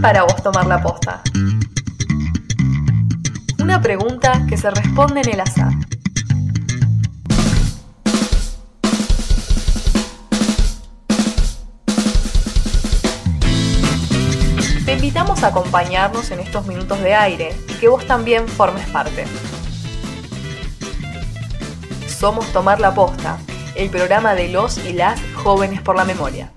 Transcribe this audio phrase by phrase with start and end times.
[0.00, 1.22] para vos tomar la posta?
[3.58, 5.72] Una pregunta que se responde en el azar.
[14.84, 19.24] Te invitamos a acompañarnos en estos minutos de aire y que vos también formes parte.
[22.08, 23.38] Somos Tomar la Posta,
[23.74, 26.52] el programa de los y las jóvenes por la memoria.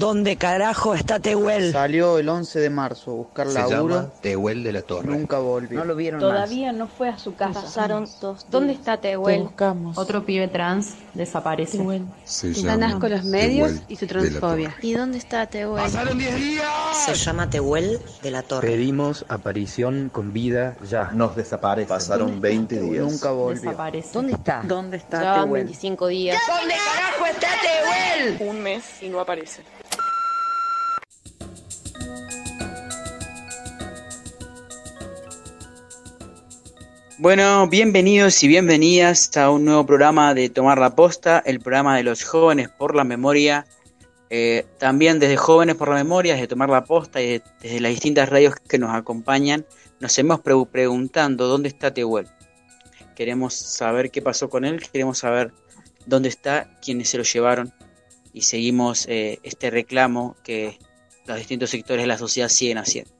[0.00, 1.72] ¿Dónde carajo está Tehuel?
[1.72, 3.96] Salió el 11 de marzo a buscar Se laburo.
[3.96, 5.06] llama Tehuel de la Torre.
[5.08, 5.78] Nunca volvió.
[5.78, 7.60] No lo vieron Todavía no fue a su casa.
[7.60, 8.78] Pasaron dos ¿Dónde días.
[8.80, 9.42] está Te Tehuel?
[9.42, 9.98] buscamos.
[9.98, 11.76] Otro pibe trans desaparece.
[12.24, 14.74] Se Están llama asco los medios Tehuel y su transfobia.
[14.80, 15.90] ¿Y dónde está Tehuel?
[17.04, 18.68] Se llama Tehuel de la Torre.
[18.70, 21.10] Pedimos aparición con vida ya.
[21.12, 21.88] Nos desaparece.
[21.90, 23.04] Pasaron 20 días.
[23.04, 23.60] Nunca volvió.
[23.60, 24.08] Desaparece.
[24.14, 24.62] ¿Dónde está?
[24.64, 25.64] ¿Dónde está Llevan Tehuel?
[25.64, 26.38] 25 días.
[26.48, 28.48] ¿Dónde carajo está Tehuel?
[28.48, 29.62] un mes y no aparece.
[37.22, 42.02] Bueno, bienvenidos y bienvenidas a un nuevo programa de Tomar la Posta, el programa de
[42.02, 43.66] los jóvenes por la memoria.
[44.30, 47.90] Eh, también desde Jóvenes por la Memoria, desde Tomar la Posta y de- desde las
[47.90, 49.66] distintas radios que nos acompañan,
[50.00, 52.26] nos hemos pre- preguntando dónde está Tehuel.
[53.14, 55.52] Queremos saber qué pasó con él, queremos saber
[56.06, 57.74] dónde está, quiénes se lo llevaron
[58.32, 60.78] y seguimos eh, este reclamo que
[61.26, 63.10] los distintos sectores de la sociedad siguen haciendo.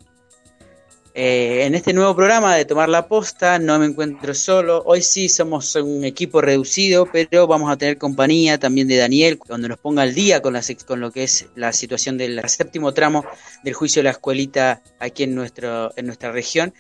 [1.12, 4.82] Eh, en este nuevo programa de Tomar la Posta no me encuentro solo.
[4.86, 9.68] Hoy sí somos un equipo reducido, pero vamos a tener compañía también de Daniel, cuando
[9.68, 10.54] nos ponga al día con,
[11.00, 13.24] lo que es la situación del séptimo tramo
[13.64, 16.72] del juicio de la escuelita aquí en, nuestro, en nuestra región.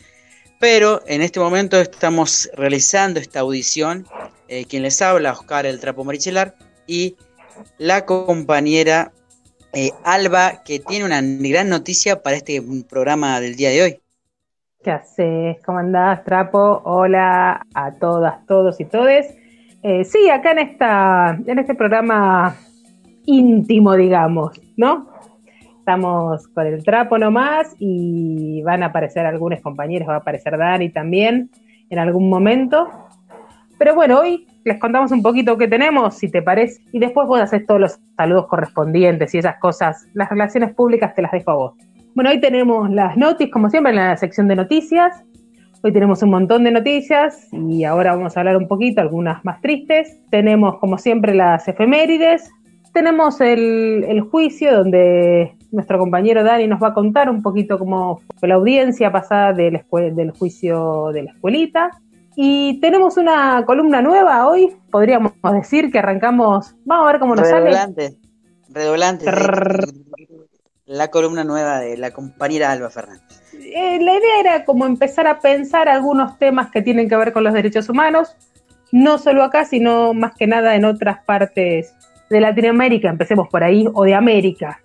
[0.60, 4.06] Pero en este momento estamos realizando esta audición.
[4.46, 6.54] Eh, quien les habla, Oscar el Trapo Marichelar,
[6.86, 7.16] y
[7.78, 9.12] la compañera
[9.72, 14.00] eh, Alba, que tiene una gran noticia para este programa del día de hoy.
[14.82, 15.58] ¿Qué haces?
[15.66, 16.80] ¿Cómo andás, Trapo?
[16.84, 19.36] Hola a todas, todos y todes.
[19.82, 22.56] Eh, sí, acá en, esta, en este programa
[23.26, 25.10] íntimo, digamos, ¿no?
[25.80, 30.88] Estamos con el Trapo nomás y van a aparecer algunos compañeros, va a aparecer Dani
[30.88, 31.50] también
[31.90, 32.88] en algún momento.
[33.76, 37.38] Pero bueno, hoy les contamos un poquito qué tenemos, si te parece, y después vos
[37.38, 40.06] haces todos los saludos correspondientes y esas cosas.
[40.14, 41.89] Las relaciones públicas te las dejo a vos.
[42.14, 45.22] Bueno, hoy tenemos las noticias, como siempre, en la sección de noticias.
[45.82, 49.60] Hoy tenemos un montón de noticias y ahora vamos a hablar un poquito, algunas más
[49.60, 50.18] tristes.
[50.30, 52.50] Tenemos, como siempre, las efemérides.
[52.92, 58.20] Tenemos el, el juicio donde nuestro compañero Dani nos va a contar un poquito cómo
[58.38, 59.80] fue la audiencia pasada del,
[60.14, 61.90] del juicio de la escuelita.
[62.36, 67.48] Y tenemos una columna nueva hoy, podríamos decir que arrancamos, vamos a ver cómo nos
[67.48, 67.70] sale.
[67.70, 68.16] Redoblante.
[68.68, 69.26] Redoblante.
[70.90, 73.22] La columna nueva de la compañera Alba Fernández.
[73.54, 77.44] Eh, la idea era como empezar a pensar algunos temas que tienen que ver con
[77.44, 78.36] los derechos humanos,
[78.90, 81.94] no solo acá, sino más que nada en otras partes
[82.28, 84.80] de Latinoamérica, empecemos por ahí, o de América.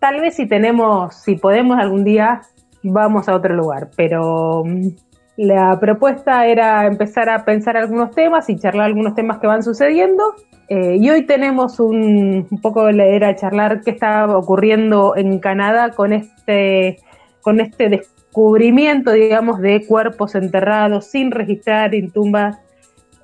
[0.00, 2.42] Tal vez si tenemos, si podemos algún día,
[2.82, 4.88] vamos a otro lugar, pero mm,
[5.36, 10.34] la propuesta era empezar a pensar algunos temas y charlar algunos temas que van sucediendo.
[10.68, 15.90] Eh, y hoy tenemos un, un poco la era charlar qué está ocurriendo en Canadá
[15.90, 16.98] con este
[17.42, 22.56] con este descubrimiento, digamos, de cuerpos enterrados sin registrar en tumbas,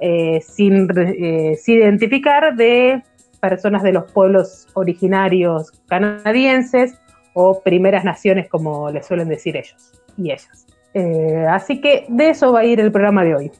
[0.01, 3.03] eh, eh, sin identificar de
[3.41, 6.99] personas de los pueblos originarios canadienses
[7.33, 10.68] o primeras naciones, como les suelen decir ellos y ellas.
[10.99, 13.53] Eh, así que de eso va a ir el programa de hoy.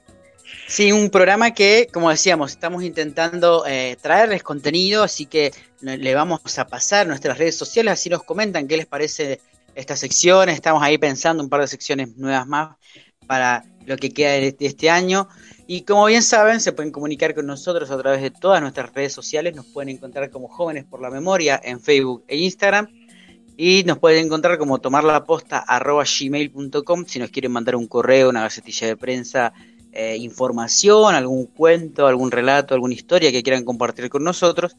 [0.67, 6.59] Sí, un programa que, como decíamos, estamos intentando eh, traerles contenido, así que le vamos
[6.59, 9.41] a pasar nuestras redes sociales, así nos comentan qué les parece
[9.75, 10.49] esta sección.
[10.49, 12.77] Estamos ahí pensando un par de secciones nuevas más
[13.27, 15.29] para lo que queda de este año.
[15.67, 19.13] Y como bien saben, se pueden comunicar con nosotros a través de todas nuestras redes
[19.13, 19.55] sociales.
[19.55, 22.89] Nos pueden encontrar como Jóvenes por la Memoria en Facebook e Instagram.
[23.61, 28.97] Y nos pueden encontrar como tomarlaposta.gmail.com si nos quieren mandar un correo, una gacetilla de
[28.97, 29.53] prensa,
[29.91, 34.77] eh, información, algún cuento, algún relato, alguna historia que quieran compartir con nosotros.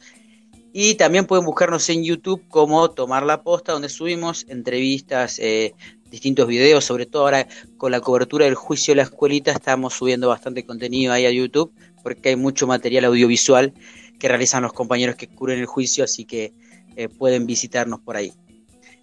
[0.71, 5.73] Y también pueden buscarnos en YouTube como Tomar la Posta, donde subimos entrevistas, eh,
[6.09, 10.29] distintos videos, sobre todo ahora con la cobertura del juicio de la escuelita, estamos subiendo
[10.29, 13.73] bastante contenido ahí a YouTube, porque hay mucho material audiovisual
[14.17, 16.53] que realizan los compañeros que cubren el juicio, así que
[16.95, 18.31] eh, pueden visitarnos por ahí.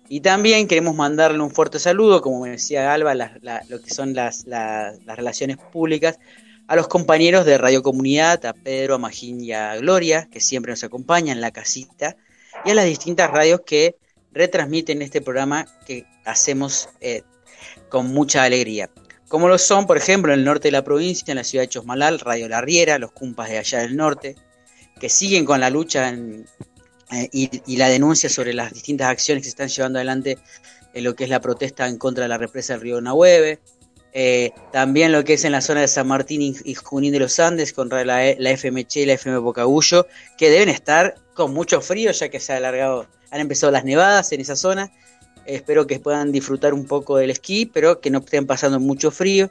[0.08, 4.46] Y también queremos mandarle un fuerte saludo, como me decía Alba, lo que son las,
[4.46, 6.18] la- las relaciones públicas,
[6.68, 10.72] a los compañeros de Radio Comunidad, a Pedro, a Magín y a Gloria, que siempre
[10.72, 12.16] nos acompañan en la casita,
[12.64, 13.96] y a las distintas radios que
[14.32, 17.22] retransmiten este programa que hacemos eh,
[17.88, 18.90] con mucha alegría.
[19.28, 21.68] Como lo son, por ejemplo, en el norte de la provincia, en la ciudad de
[21.68, 24.36] Chosmalal, Radio La Riera, los cumpas de allá del norte,
[25.00, 26.14] que siguen con la lucha
[27.12, 30.38] eh, y, la denuncia sobre las distintas acciones que se están llevando adelante
[30.92, 33.60] en lo que es la protesta en contra de la represa del río Nahueve.
[34.12, 37.38] Eh, también lo que es en la zona de San Martín y, Junín de los
[37.38, 40.06] Andes, contra la, la FMC y la FM Bocagullo,
[40.38, 44.32] que deben estar con mucho frío, ya que se ha alargado, han empezado las nevadas
[44.32, 44.90] en esa zona
[45.46, 49.50] Espero que puedan disfrutar un poco del esquí, pero que no estén pasando mucho frío.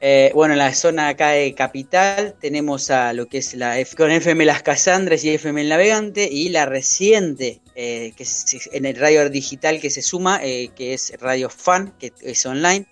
[0.00, 3.96] Eh, bueno, en la zona acá de Capital tenemos a lo que es la F
[3.96, 8.84] con FM Las Casandras y FM El Navegante y la reciente eh, que es en
[8.84, 12.86] el radio digital que se suma, eh, que es Radio Fan, que es online.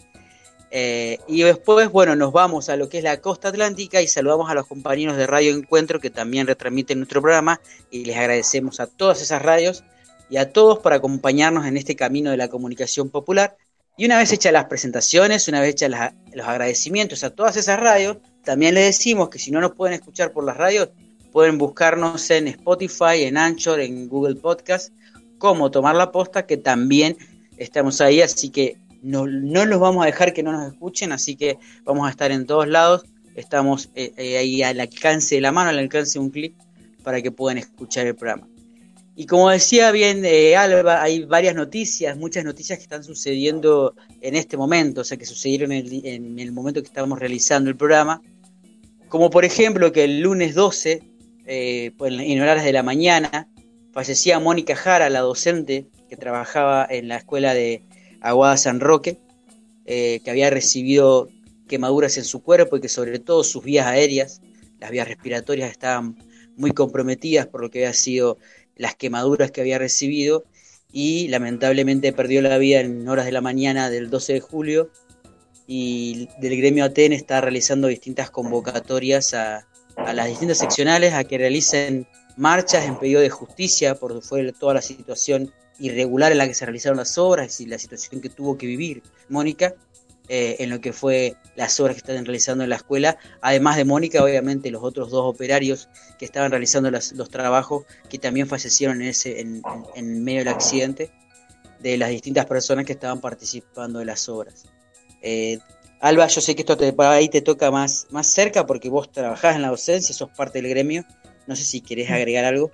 [1.28, 4.54] y después, bueno, nos vamos a lo que es la costa atlántica y saludamos a
[4.54, 7.60] los compañeros de Radio Encuentro que también retransmiten nuestro programa
[7.90, 9.84] y les agradecemos a todas esas radios
[10.30, 13.56] y a todos por acompañarnos en este camino de la comunicación popular.
[13.96, 18.16] Y una vez hechas las presentaciones, una vez hechas los agradecimientos a todas esas radios,
[18.42, 20.90] también les decimos que si no nos pueden escuchar por las radios,
[21.30, 24.92] pueden buscarnos en Spotify, en Anchor, en Google Podcast,
[25.38, 27.16] como Tomar la Posta, que también
[27.56, 31.36] estamos ahí, así que no, no los vamos a dejar que no nos escuchen, así
[31.36, 33.04] que vamos a estar en todos lados,
[33.36, 36.54] estamos eh, eh, ahí al alcance de la mano, al alcance de un clic,
[37.04, 38.48] para que puedan escuchar el programa.
[39.16, 44.34] Y como decía bien eh, Alba, hay varias noticias, muchas noticias que están sucediendo en
[44.34, 48.22] este momento, o sea, que sucedieron en el, momento que estábamos realizando el programa.
[49.08, 51.02] Como por ejemplo que el lunes 12,
[51.46, 53.48] eh, pues, en horas de la mañana,
[53.92, 57.84] fallecía Mónica Jara, la docente que trabajaba en la escuela de
[58.20, 59.20] Aguada San Roque,
[59.86, 61.28] eh, que había recibido
[61.68, 64.40] quemaduras en su cuerpo y que sobre todo sus vías aéreas,
[64.80, 66.16] las vías respiratorias estaban
[66.56, 68.38] muy comprometidas por lo que había sido
[68.76, 70.44] las quemaduras que había recibido
[70.92, 74.90] y lamentablemente perdió la vida en horas de la mañana del 12 de julio
[75.66, 79.66] y del gremio ATEN está realizando distintas convocatorias a,
[79.96, 82.06] las distintas seccionales a que realicen
[82.36, 86.64] marchas en pedido de justicia por fue toda la situación irregular en la que se
[86.64, 89.74] realizaron las obras y la situación que tuvo que vivir Mónica
[90.28, 93.84] eh, en lo que fue las obras que están realizando en la escuela, además de
[93.84, 95.88] Mónica, obviamente los otros dos operarios
[96.18, 101.10] que estaban realizando los trabajos, que también fallecieron en, ese, en, medio del accidente,
[101.80, 104.64] de las distintas personas que estaban participando de las obras.
[105.20, 105.58] Eh,
[106.00, 109.56] Alba, yo sé que esto te, ahí te toca más, más cerca porque vos trabajás
[109.56, 111.04] en la docencia, sos parte del gremio.
[111.46, 112.70] No sé si querés agregar algo.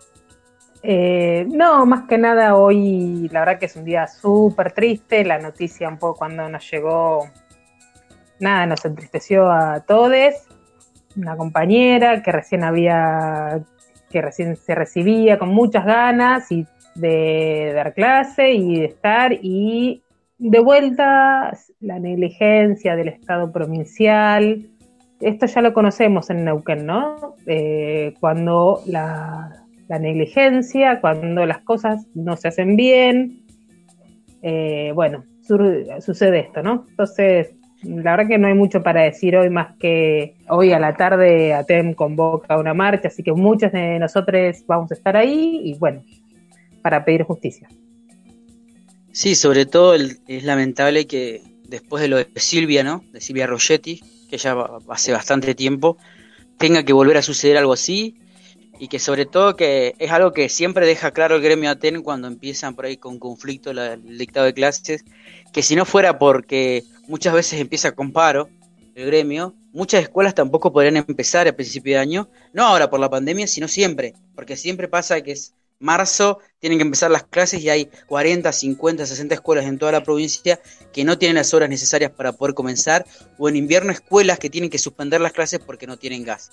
[0.82, 5.24] Eh, no, más que nada hoy, la verdad que es un día súper triste.
[5.24, 7.28] La noticia un poco cuando nos llegó
[8.38, 10.34] nada, nos entristeció a todos.
[11.16, 13.60] Una compañera que recién había,
[14.10, 20.02] que recién se recibía con muchas ganas y de dar clase y de estar y
[20.38, 24.66] de vuelta la negligencia del Estado provincial.
[25.20, 27.34] Esto ya lo conocemos en Neuquén, ¿no?
[27.46, 29.60] Eh, cuando la,
[29.98, 33.42] negligencia, cuando las cosas no se hacen bien,
[34.42, 35.24] eh, bueno,
[36.00, 36.86] sucede esto, ¿no?
[36.88, 37.50] Entonces,
[37.82, 41.54] la verdad que no hay mucho para decir hoy más que hoy a la tarde
[41.54, 46.02] ATEM convoca una marcha, así que muchos de nosotros vamos a estar ahí y bueno,
[46.82, 47.68] para pedir justicia.
[49.12, 53.02] Sí, sobre todo es lamentable que después de lo de Silvia, ¿no?
[53.12, 54.56] De Silvia Rogetti, que ya
[54.88, 55.96] hace bastante tiempo,
[56.58, 58.19] tenga que volver a suceder algo así
[58.80, 62.26] y que sobre todo que es algo que siempre deja claro el gremio ATEN cuando
[62.28, 65.04] empiezan por ahí con conflicto el dictado de clases,
[65.52, 68.48] que si no fuera porque muchas veces empieza con paro
[68.94, 73.10] el gremio, muchas escuelas tampoco podrían empezar a principio de año, no ahora por la
[73.10, 77.68] pandemia, sino siempre, porque siempre pasa que es marzo, tienen que empezar las clases y
[77.68, 80.58] hay 40, 50, 60 escuelas en toda la provincia
[80.90, 83.04] que no tienen las horas necesarias para poder comenzar,
[83.36, 86.50] o en invierno escuelas que tienen que suspender las clases porque no tienen gas.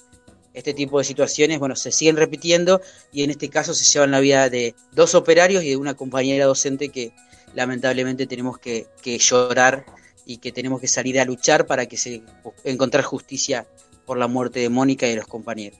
[0.57, 4.19] Este tipo de situaciones, bueno, se siguen repitiendo y en este caso se llevan la
[4.19, 7.11] vida de dos operarios y de una compañera docente que
[7.53, 9.85] lamentablemente tenemos que, que llorar
[10.25, 12.23] y que tenemos que salir a luchar para que se
[12.63, 13.67] encontrar justicia
[14.07, 15.79] por la muerte de Mónica y de los compañeros.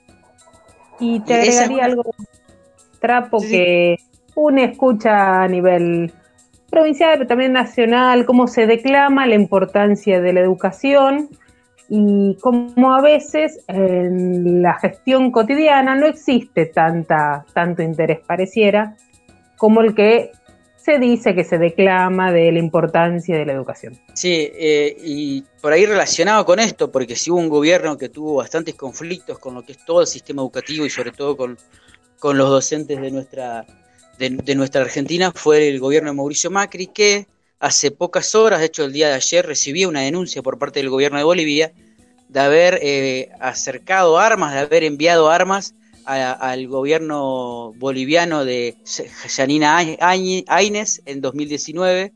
[1.00, 2.14] Y te agregaría algo,
[3.00, 3.96] Trapo, que
[4.36, 6.12] une escucha a nivel
[6.70, 11.30] provincial, pero también nacional, cómo se declama la importancia de la educación
[11.88, 18.96] y cómo a veces en la gestión cotidiana no existe tanta, tanto interés, pareciera,
[19.56, 20.32] como el que
[20.76, 23.98] se dice, que se declama de la importancia de la educación.
[24.14, 28.36] Sí, eh, y por ahí relacionado con esto, porque si hubo un gobierno que tuvo
[28.36, 31.58] bastantes conflictos con lo que es todo el sistema educativo y sobre todo con,
[32.18, 33.66] con los docentes de nuestra,
[34.18, 37.26] de, nuestra Argentina, fue el gobierno de Mauricio Macri, que
[37.60, 40.90] hace pocas horas, de hecho el día de ayer, recibía una denuncia por parte del
[40.90, 41.72] gobierno de Bolivia
[42.28, 45.74] de haber eh, acercado armas, de haber enviado armas
[46.04, 48.78] al gobierno boliviano de
[49.36, 52.14] Janina Áñez en 2019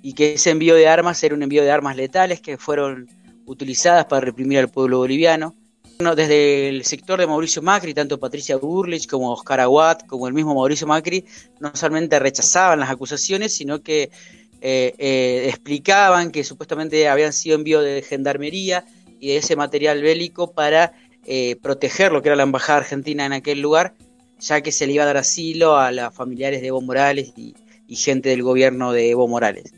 [0.00, 3.08] y que ese envío de armas era un envío de armas letales que fueron
[3.44, 5.54] utilizadas para reprimir al pueblo boliviano.
[5.98, 10.54] Desde el sector de Mauricio Macri, tanto Patricia Burlich como Oscar Aguat, como el mismo
[10.54, 11.24] Mauricio Macri,
[11.58, 14.10] no solamente rechazaban las acusaciones, sino que
[14.60, 18.84] eh, eh, explicaban que supuestamente habían sido envío de gendarmería
[19.20, 20.92] y de ese material bélico para
[21.26, 23.94] eh, proteger lo que era la embajada argentina en aquel lugar,
[24.40, 27.54] ya que se le iba a dar asilo a los familiares de Evo Morales y,
[27.94, 29.72] gente del gobierno de Evo Morales.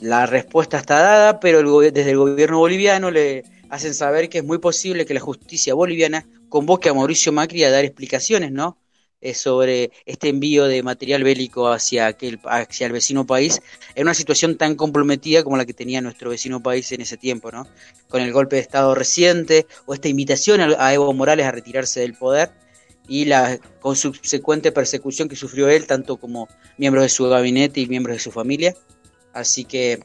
[0.00, 4.58] la respuesta está dada, pero desde el gobierno boliviano le hacen saber que es muy
[4.58, 8.78] posible que la justicia boliviana convoque a Mauricio Macri a dar explicaciones, ¿no?
[9.32, 13.62] Sobre este envío de material bélico hacia, aquel, hacia el vecino país
[13.94, 17.50] en una situación tan comprometida como la que tenía nuestro vecino país en ese tiempo,
[17.50, 17.66] ¿no?
[18.08, 22.14] Con el golpe de Estado reciente o esta invitación a, Evo Morales a retirarse del
[22.14, 22.50] poder
[23.08, 27.86] y la con subsecuente persecución que sufrió él, tanto como miembros de su gabinete y
[27.86, 28.74] miembros de su familia.
[29.32, 30.00] Así que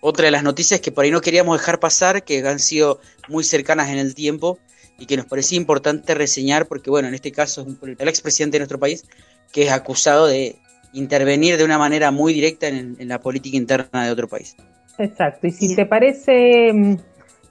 [0.00, 3.44] otra de las noticias que por ahí no queríamos dejar pasar, que han sido muy
[3.44, 4.58] cercanas en el tiempo,
[4.98, 8.60] y que nos parecía importante reseñar porque, bueno, en este caso es el expresidente de
[8.60, 9.08] nuestro país
[9.52, 10.56] que es acusado de
[10.92, 14.56] intervenir de una manera muy directa en, la política interna de otro país.
[14.98, 16.96] Exacto, y si te parece, mm,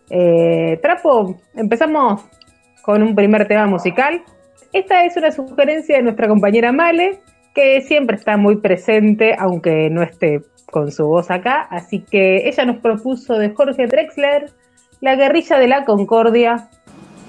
[0.10, 2.26] eh, Trapo, empezamos
[2.84, 4.22] con un primer tema musical.
[4.74, 7.22] Esta es una sugerencia de nuestra compañera Male,
[7.56, 12.66] que siempre está muy presente, aunque no esté con su voz acá, así que ella
[12.66, 14.52] nos propuso de Jorge Drexler,
[15.00, 16.70] La guerrilla de la concordia,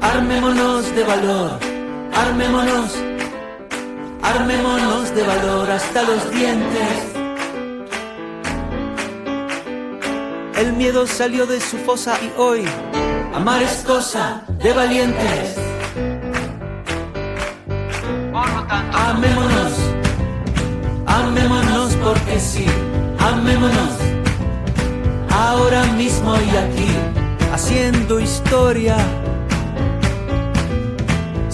[0.00, 1.58] Armémonos de valor,
[2.14, 2.94] armémonos,
[4.22, 7.14] armémonos de valor hasta los dientes.
[10.56, 12.64] El miedo salió de su fosa y hoy
[13.34, 15.56] amar es cosa de valientes.
[18.32, 19.72] Por lo tanto, amémonos,
[21.06, 22.66] amémonos porque sí,
[23.18, 23.98] amémonos.
[25.30, 26.90] Ahora mismo y aquí,
[27.52, 28.96] haciendo historia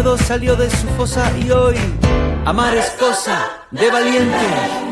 [0.00, 1.76] miedo salió de su fosa y hoy
[2.46, 4.89] amar es cosa de valientes.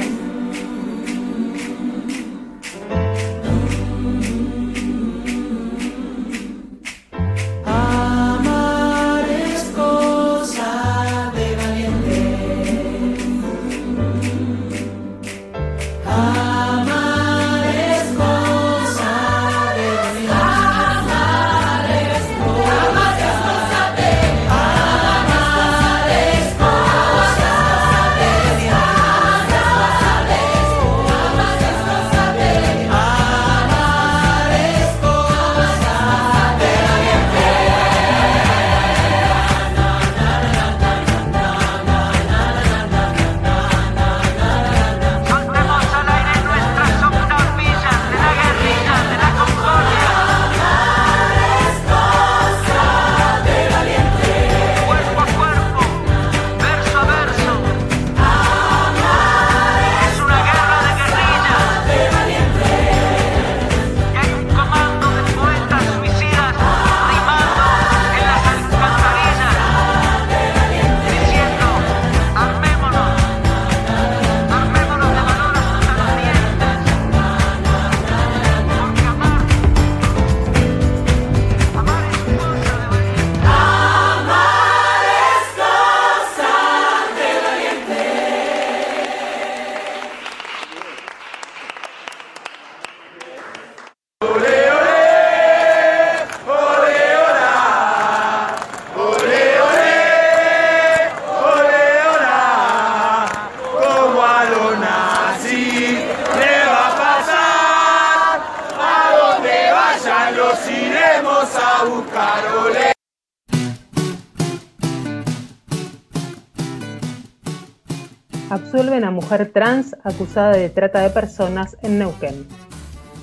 [119.29, 122.47] Mujer trans acusada de trata de personas en Neuquén.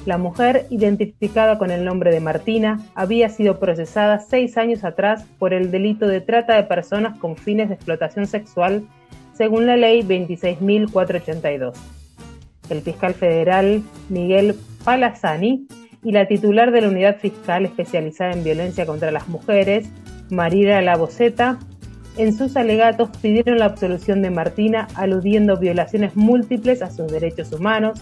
[0.06, 5.52] La mujer, identificada con el nombre de Martina, había sido procesada seis años atrás por
[5.52, 8.84] el delito de trata de personas con fines de explotación sexual,
[9.34, 11.74] según la ley 26.482.
[12.70, 15.66] El fiscal federal Miguel Palazani
[16.04, 19.90] y la titular de la Unidad Fiscal Especializada en Violencia contra las Mujeres,
[20.30, 21.58] Marira Laboceta,
[22.18, 28.02] en sus alegatos pidieron la absolución de Martina aludiendo violaciones múltiples a sus derechos humanos,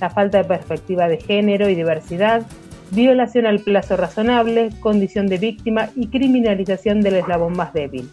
[0.00, 2.46] la falta de perspectiva de género y diversidad,
[2.90, 8.10] violación al plazo razonable, condición de víctima y criminalización del eslabón más débil.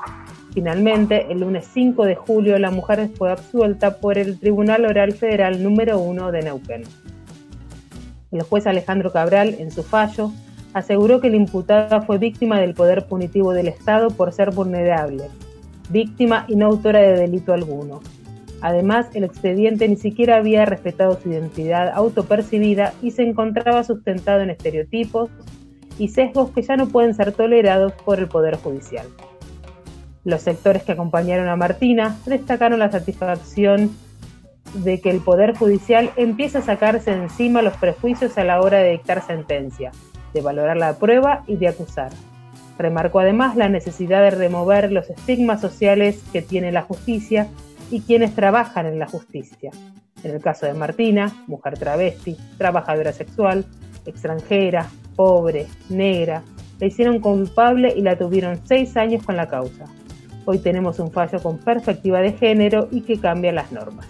[0.53, 5.63] Finalmente, el lunes 5 de julio, la mujer fue absuelta por el Tribunal Oral Federal
[5.63, 6.83] número 1 de Neuquén.
[8.31, 10.31] El juez Alejandro Cabral, en su fallo,
[10.73, 15.25] aseguró que la imputada fue víctima del poder punitivo del Estado por ser vulnerable,
[15.89, 18.01] víctima y no autora de delito alguno.
[18.61, 24.51] Además, el expediente ni siquiera había respetado su identidad autopercibida y se encontraba sustentado en
[24.51, 25.29] estereotipos
[25.97, 29.07] y sesgos que ya no pueden ser tolerados por el Poder Judicial.
[30.23, 33.89] Los sectores que acompañaron a Martina destacaron la satisfacción
[34.75, 38.91] de que el Poder Judicial empiece a sacarse encima los prejuicios a la hora de
[38.91, 39.91] dictar sentencia,
[40.33, 42.11] de valorar la prueba y de acusar.
[42.77, 47.47] Remarcó además la necesidad de remover los estigmas sociales que tiene la justicia
[47.89, 49.71] y quienes trabajan en la justicia.
[50.23, 53.65] En el caso de Martina, mujer travesti, trabajadora sexual,
[54.05, 56.43] extranjera, pobre, negra,
[56.79, 59.85] la hicieron culpable y la tuvieron seis años con la causa.
[60.45, 64.07] Hoy tenemos un fallo con perspectiva de género y que cambia las normas.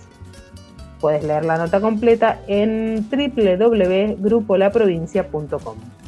[1.01, 6.00] Puedes leer la nota completa en www.grupolaprovincia.com.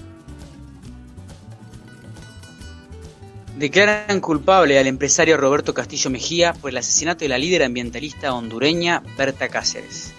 [3.58, 9.04] Declaran culpable al empresario Roberto Castillo Mejía por el asesinato de la líder ambientalista hondureña
[9.16, 10.12] Berta Cáceres.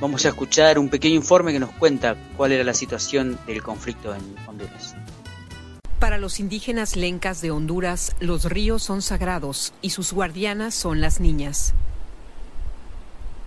[0.00, 4.12] Vamos a escuchar un pequeño informe que nos cuenta cuál era la situación del conflicto
[4.12, 4.96] en Honduras.
[6.00, 11.20] Para los indígenas lencas de Honduras, los ríos son sagrados y sus guardianas son las
[11.20, 11.74] niñas.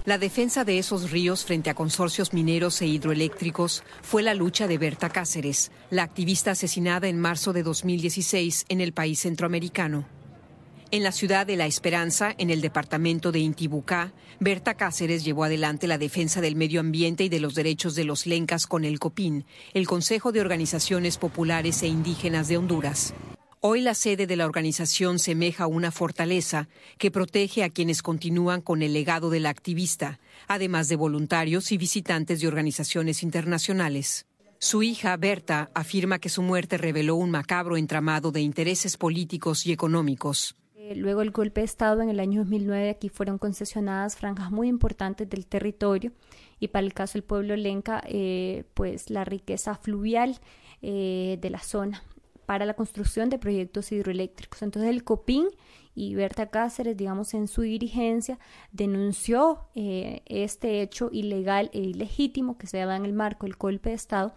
[0.06, 4.78] La defensa de esos ríos frente a consorcios mineros e hidroeléctricos fue la lucha de
[4.78, 10.06] Berta Cáceres, la activista asesinada en marzo de 2016 en el país centroamericano.
[10.92, 15.88] En la ciudad de La Esperanza, en el departamento de Intibucá, Berta Cáceres llevó adelante
[15.88, 19.44] la defensa del medio ambiente y de los derechos de los lencas con el COPIN,
[19.74, 23.16] el Consejo de Organizaciones Populares e Indígenas de Honduras.
[23.68, 26.68] Hoy la sede de la organización semeja una fortaleza
[27.00, 31.78] que protege a quienes continúan con el legado de la activista, además de voluntarios y
[31.80, 34.28] visitantes de organizaciones internacionales.
[34.60, 39.72] Su hija, Berta, afirma que su muerte reveló un macabro entramado de intereses políticos y
[39.72, 40.56] económicos.
[40.76, 44.68] Eh, luego del golpe de Estado en el año 2009 aquí fueron concesionadas franjas muy
[44.68, 46.12] importantes del territorio
[46.60, 50.40] y para el caso del pueblo lenca, eh, pues la riqueza fluvial
[50.84, 52.04] eh, de la zona
[52.46, 54.62] para la construcción de proyectos hidroeléctricos.
[54.62, 55.48] Entonces el COPIN
[55.96, 58.38] y Berta Cáceres, digamos, en su dirigencia,
[58.72, 63.90] denunció eh, este hecho ilegal e ilegítimo que se daba en el marco del golpe
[63.90, 64.34] de Estado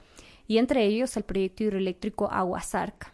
[0.47, 3.13] y entre ellos el proyecto hidroeléctrico Aguasarca.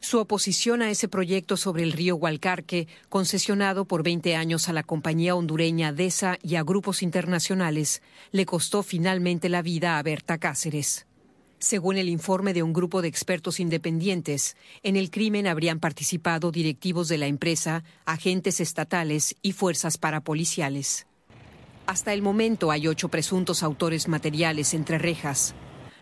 [0.00, 4.84] Su oposición a ese proyecto sobre el río Hualcarque, concesionado por 20 años a la
[4.84, 11.07] compañía hondureña DESA y a grupos internacionales, le costó finalmente la vida a Berta Cáceres.
[11.60, 17.08] Según el informe de un grupo de expertos independientes, en el crimen habrían participado directivos
[17.08, 21.08] de la empresa, agentes estatales y fuerzas parapoliciales.
[21.86, 25.54] Hasta el momento hay ocho presuntos autores materiales entre rejas.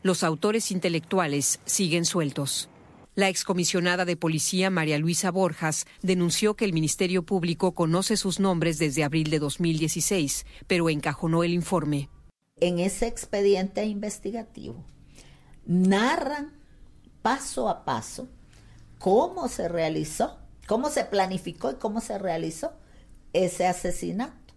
[0.03, 2.69] Los autores intelectuales siguen sueltos.
[3.15, 8.79] La excomisionada de policía María Luisa Borjas denunció que el Ministerio Público conoce sus nombres
[8.79, 12.11] desde abril de 2016, pero encajonó el informe.
[12.61, 14.85] En ese expediente investigativo
[15.67, 16.53] narran
[17.23, 18.29] paso a paso
[18.99, 22.73] cómo se realizó, cómo se planificó y cómo se realizó
[23.33, 24.55] ese asesinato.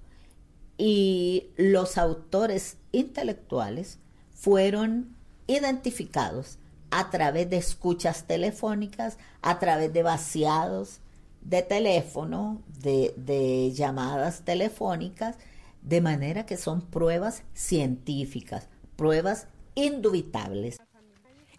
[0.78, 4.00] Y los autores intelectuales
[4.34, 5.16] fueron
[5.48, 6.58] identificados
[6.92, 11.02] a través de escuchas telefónicas, a través de vaciados
[11.42, 15.36] de teléfono, de, de llamadas telefónicas,
[15.82, 20.78] de manera que son pruebas científicas, pruebas indubitables.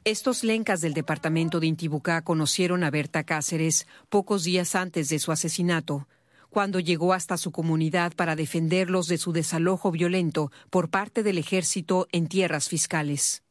[0.05, 5.31] Estos lencas del departamento de Intibucá conocieron a Berta Cáceres pocos días antes de su
[5.31, 6.09] asesinato,
[6.49, 12.09] cuando llegó hasta su comunidad para defenderlos de su desalojo violento por parte del ejército
[12.13, 13.43] en tierras fiscales.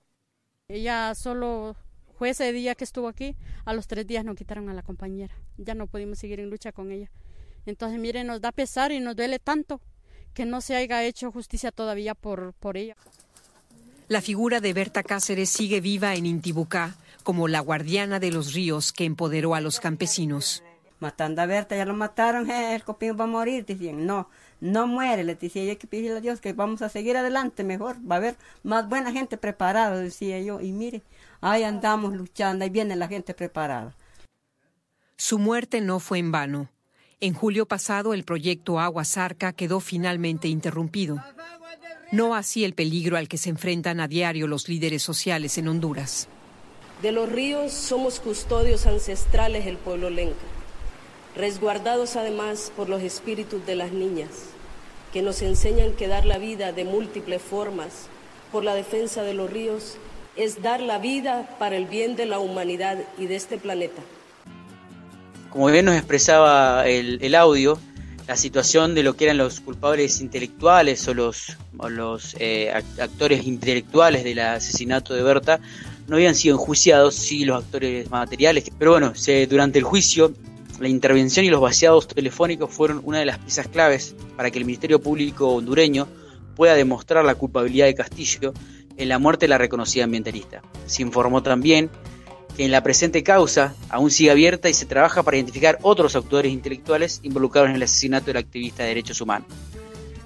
[0.70, 1.76] Ella solo
[2.18, 3.36] fue ese día que estuvo aquí,
[3.66, 6.72] a los tres días nos quitaron a la compañera, ya no pudimos seguir en lucha
[6.72, 7.12] con ella.
[7.68, 9.82] Entonces, mire, nos da pesar y nos duele tanto
[10.34, 12.96] que no se haya hecho justicia todavía por, por ella.
[14.10, 18.92] La figura de Berta Cáceres sigue viva en Intibucá como la guardiana de los ríos
[18.92, 20.64] que empoderó a los campesinos.
[21.00, 24.28] Matando a Berta, ya lo mataron, eh, el copín va a morir, decían, no,
[24.62, 27.98] no muere, le decía yo que pedirle a Dios que vamos a seguir adelante mejor,
[27.98, 31.04] va a haber más buena gente preparada, decía yo, y mire,
[31.40, 33.96] ahí andamos luchando, ahí viene la gente preparada.
[35.18, 36.70] Su muerte no fue en vano.
[37.20, 41.24] En julio pasado el proyecto Agua Zarca quedó finalmente interrumpido.
[42.12, 46.28] No así el peligro al que se enfrentan a diario los líderes sociales en Honduras.
[47.04, 50.36] De los ríos somos custodios ancestrales del pueblo lenca,
[51.36, 54.30] resguardados además por los espíritus de las niñas,
[55.14, 58.08] que nos enseñan que dar la vida de múltiples formas
[58.52, 59.98] por la defensa de los ríos
[60.36, 64.02] es dar la vida para el bien de la humanidad y de este planeta.
[65.52, 67.80] Como bien nos expresaba el, el audio,
[68.30, 71.58] la situación de lo que eran los culpables intelectuales o los,
[72.38, 75.60] eh, actores intelectuales del asesinato de Berta
[76.08, 78.70] no habían sido enjuiciados, sí los actores materiales.
[78.78, 80.32] Pero bueno, se, durante el juicio,
[80.80, 84.66] la intervención y los vaciados telefónicos fueron una de las piezas claves para que el
[84.66, 86.08] Ministerio Público hondureño
[86.56, 88.54] pueda demostrar la culpabilidad de Castillo
[88.96, 90.62] en la muerte de la reconocida ambientalista.
[90.86, 91.90] Se informó también
[92.56, 96.52] que en la presente causa aún sigue abierta y se trabaja para identificar otros autores
[96.52, 99.48] intelectuales involucrados en el asesinato del activista de derechos humanos.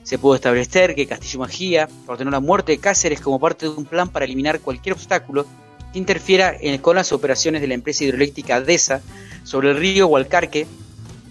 [0.04, 3.86] Se pudo establecer que Castillo Magía ordenó la muerte de Cáceres como parte de un
[3.86, 5.46] plan para eliminar cualquier obstáculo
[5.94, 9.02] que interfiera en, con las operaciones de la empresa hidroeléctrica DESA
[9.44, 10.68] sobre el río Hualcarque,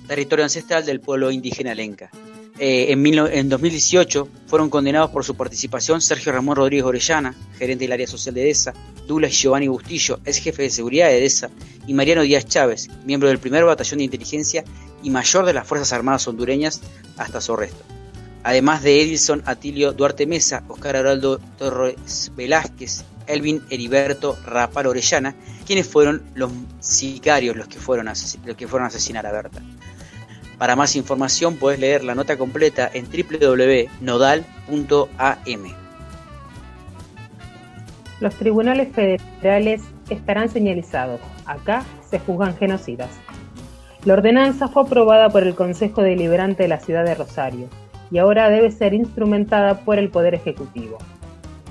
[0.08, 2.10] territorio ancestral del pueblo indígena Lenca.
[2.64, 7.82] Eh, en, mil, en, 2018 fueron condenados por su participación Sergio Ramón Rodríguez Orellana, gerente
[7.82, 8.72] del área social de EDESA,
[9.08, 11.50] Douglas Giovanni Bustillo, ex jefe de seguridad de EDESA,
[11.88, 14.62] y Mariano Díaz Chávez, miembro del primer batallón de inteligencia
[15.02, 16.82] y mayor de las Fuerzas Armadas hondureñas,
[17.16, 17.82] hasta su arresto.
[18.44, 25.34] Además de Edilson Atilio Duarte Mesa, Oscar Araldo Torres Velázquez, Elvin Heriberto Rapal Orellana,
[25.66, 29.60] quienes fueron los sicarios los que fueron los que fueron a asesinar a Berta.
[30.62, 34.44] Para más información puedes leer la nota completa en www.nodal.am.
[38.20, 41.20] Los tribunales federales estarán señalizados.
[41.46, 43.10] Acá se juzgan genocidas.
[44.04, 47.68] La ordenanza fue aprobada por el Consejo Deliberante de la ciudad de Rosario
[48.12, 50.98] y ahora debe ser instrumentada por el Poder Ejecutivo.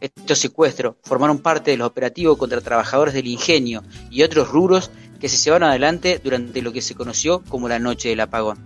[0.00, 5.28] Estos secuestros formaron parte de los operativos contra trabajadores del ingenio y otros rubros que
[5.28, 8.58] se llevaron adelante durante lo que se conoció como la Noche del Apagón.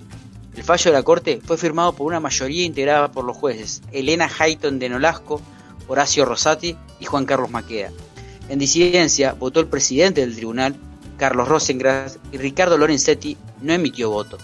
[0.57, 4.31] El fallo de la Corte fue firmado por una mayoría integrada por los jueces Elena
[4.39, 5.41] Hayton de Nolasco,
[5.89, 7.91] Horacio Rosati y Juan Carlos Maqueda.
[8.49, 10.77] En disidencia votó el presidente del tribunal,
[11.17, 14.39] Carlos Rosengras, y Ricardo Lorenzetti no emitió voto.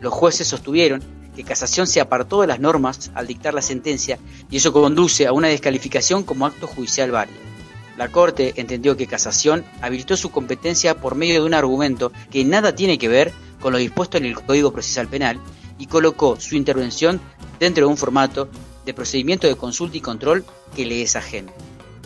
[0.00, 1.02] Los jueces sostuvieron
[1.34, 4.18] que Casación se apartó de las normas al dictar la sentencia
[4.50, 7.40] y eso conduce a una descalificación como acto judicial válido.
[7.96, 12.74] La Corte entendió que Casación habilitó su competencia por medio de un argumento que nada
[12.74, 13.32] tiene que ver
[13.64, 15.40] con lo dispuesto en el Código Procesal Penal
[15.78, 17.18] y colocó su intervención
[17.58, 18.50] dentro de un formato
[18.84, 20.44] de procedimiento de consulta y control
[20.76, 21.50] que le es ajeno.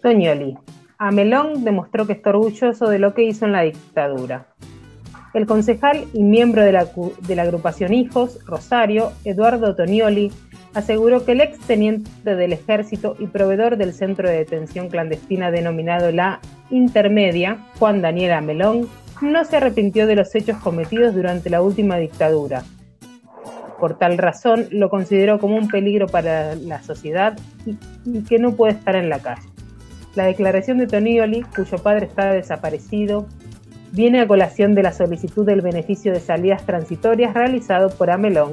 [0.00, 0.56] Toñoli.
[0.96, 4.54] Amelón demostró que está orgulloso de lo que hizo en la dictadura.
[5.32, 10.32] El concejal y miembro de la, agrupación Hijos, Rosario, Eduardo Tonioli,
[10.74, 16.10] aseguró que el ex teniente del ejército y proveedor del centro de detención clandestina denominado
[16.10, 16.40] La
[16.70, 18.88] Intermedia, Juan Daniel Amelón,
[19.22, 22.64] no se arrepintió de los hechos cometidos durante la última dictadura.
[23.78, 28.52] Por tal razón, lo consideró como un peligro para la sociedad y, y que no
[28.52, 29.46] puede estar en la calle.
[30.16, 33.26] La declaración de Tonioli, cuyo padre está desaparecido,
[33.92, 38.52] viene a colación de la solicitud del beneficio de salidas transitorias realizado por Amelón,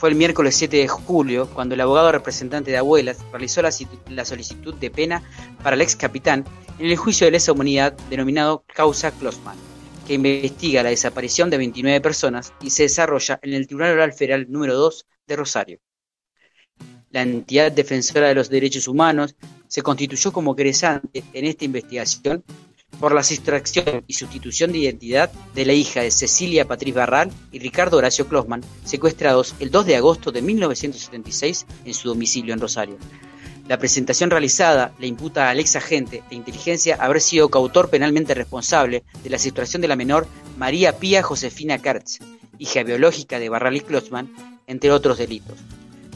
[0.00, 4.74] Fue el miércoles 7 de julio cuando el abogado representante de Abuelas realizó la, solicitud
[4.76, 5.22] de pena
[5.62, 6.46] para el ex capitán
[6.78, 9.58] en el juicio de lesa humanidad denominado Causa Klossman
[10.06, 14.46] que investiga la desaparición de 29 personas y se desarrolla en el Tribunal Oral Federal
[14.48, 15.80] número 2 de Rosario.
[17.10, 19.36] La entidad defensora de los derechos humanos
[19.68, 22.42] se constituyó como querellante en esta investigación
[22.98, 27.58] por la sustracción y sustitución de identidad de la hija de Cecilia Patriz Barral y
[27.58, 32.98] Ricardo Horacio Klossman, secuestrados el 2 de agosto de 1976 en su domicilio en Rosario.
[33.68, 39.04] La presentación realizada le imputa al ex agente de inteligencia haber sido coautor penalmente responsable
[39.22, 40.26] de la situación de la menor
[40.58, 42.18] María Pía Josefina Kertz,
[42.58, 44.34] hija biológica de Barral y Klotzmann,
[44.66, 45.56] entre otros delitos.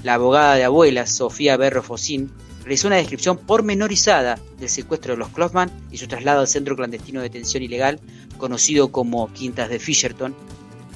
[0.02, 2.32] La abogada de abuelas, Sofía Berro Fosín,
[2.64, 7.20] realizó una descripción pormenorizada del secuestro de los Klotzmann y su traslado al centro clandestino
[7.20, 8.00] de detención ilegal,
[8.38, 10.34] conocido como Quintas de Fisherton,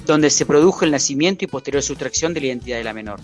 [0.05, 3.19] donde se produjo el nacimiento y posterior sustracción de la identidad de la menor.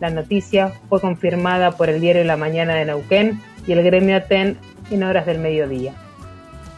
[0.00, 4.58] La noticia fue confirmada por el diario La Mañana de Neuquén y el gremio ATEN
[4.90, 5.94] en horas del mediodía.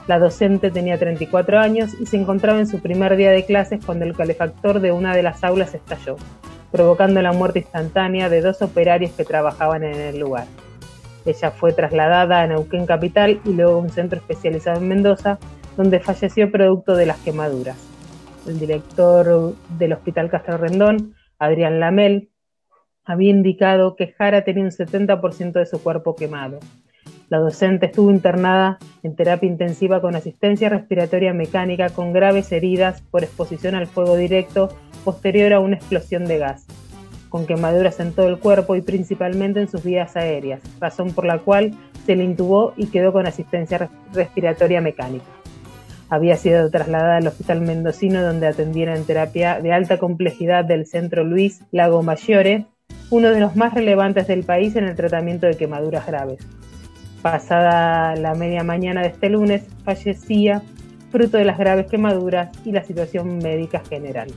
[0.07, 4.05] La docente tenía 34 años y se encontraba en su primer día de clases cuando
[4.05, 6.19] el calefactor de una de las aulas estalló,
[6.71, 10.47] provocando la muerte instantánea de dos operarios que trabajaban en el lugar.
[11.25, 15.39] Ella fue trasladada a Neuquén Capital y luego a un centro especializado en Mendoza,
[15.77, 17.79] donde falleció producto de las quemaduras.
[18.47, 22.31] El director del Hospital Castro Rendón, Adrián Lamel,
[23.05, 26.59] había indicado que Jara tenía un 70% de su cuerpo quemado.
[27.29, 33.23] La docente estuvo internada en terapia intensiva con asistencia respiratoria mecánica con graves heridas por
[33.23, 34.69] exposición al fuego directo
[35.05, 36.67] posterior a una explosión de gas
[37.33, 41.39] con quemaduras en todo el cuerpo y principalmente en sus vías aéreas, razón por la
[41.39, 41.73] cual
[42.05, 45.25] se le intubó y quedó con asistencia respiratoria mecánica.
[46.11, 51.25] Había sido trasladada al Hospital Mendocino donde atendieron en terapia de alta complejidad del Centro
[51.25, 52.05] Luis Lago
[53.11, 56.47] uno de los más relevantes del país en el tratamiento de quemaduras graves.
[57.23, 60.63] Pasada la media mañana de este lunes, fallecía
[61.11, 64.29] fruto de las graves quemaduras y la situación médica general.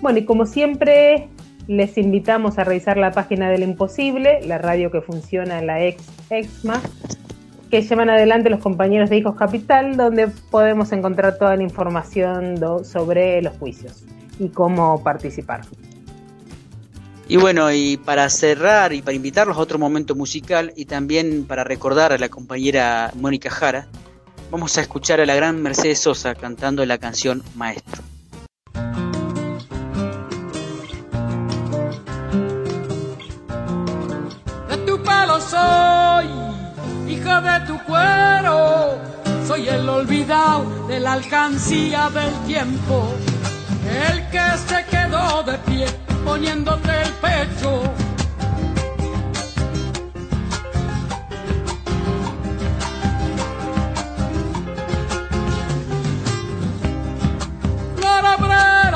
[0.00, 1.28] Bueno, y como siempre,
[1.66, 6.02] les invitamos a revisar la página del Imposible, la radio que funciona en la ex
[6.30, 6.80] EXMA,
[7.70, 13.42] que llevan adelante los compañeros de Hijos Capital, donde podemos encontrar toda la información sobre
[13.42, 14.06] los juicios
[14.38, 15.60] y cómo participar.
[17.32, 21.64] Y bueno, y para cerrar y para invitarlos a otro momento musical y también para
[21.64, 23.88] recordar a la compañera Mónica Jara,
[24.50, 28.02] vamos a escuchar a la gran Mercedes Sosa cantando la canción Maestro.
[34.68, 36.28] De tu pelo soy,
[37.08, 38.98] hija de tu cuero,
[39.46, 43.10] soy el olvidado de la alcancía del tiempo,
[44.10, 47.82] el que se quedó de pie poniéndote el pecho.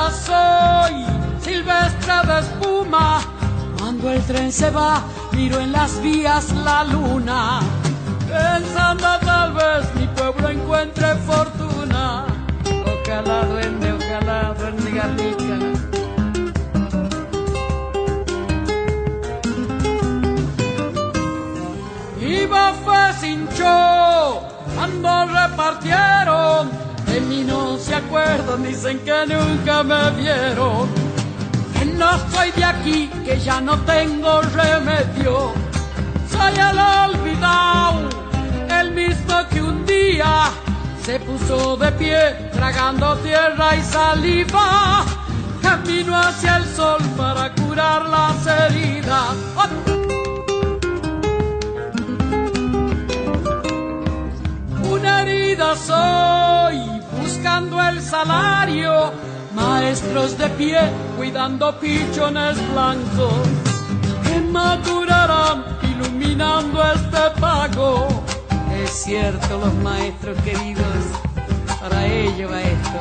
[0.07, 1.05] Flor soy,
[1.41, 3.21] silvestre de espuma.
[3.79, 7.61] Cuando el tren se va, miro en las vías la luna.
[8.29, 12.27] Pensando tal vez mi pueblo encuentre fortuna.
[13.03, 15.76] Ojalá duende, ojalá duende garnica.
[22.49, 24.41] Fue sin show
[24.77, 26.71] cuando repartieron.
[27.07, 30.89] De mí no se acuerdan, dicen que nunca me vieron.
[31.77, 35.53] Que no soy de aquí, que ya no tengo remedio.
[36.31, 38.09] Soy el olvidado,
[38.81, 40.51] el mismo que un día
[41.05, 45.05] se puso de pie, tragando tierra y saliva.
[45.63, 49.35] Camino hacia el sol para curar las heridas.
[49.57, 50.15] Una
[55.77, 59.13] soy, buscando el salario.
[59.54, 60.79] Maestros de pie,
[61.17, 63.33] cuidando pichones blancos.
[64.25, 68.07] Que madurarán, iluminando este pago.
[68.83, 71.04] Es cierto, los maestros queridos,
[71.81, 72.98] para ello va esto.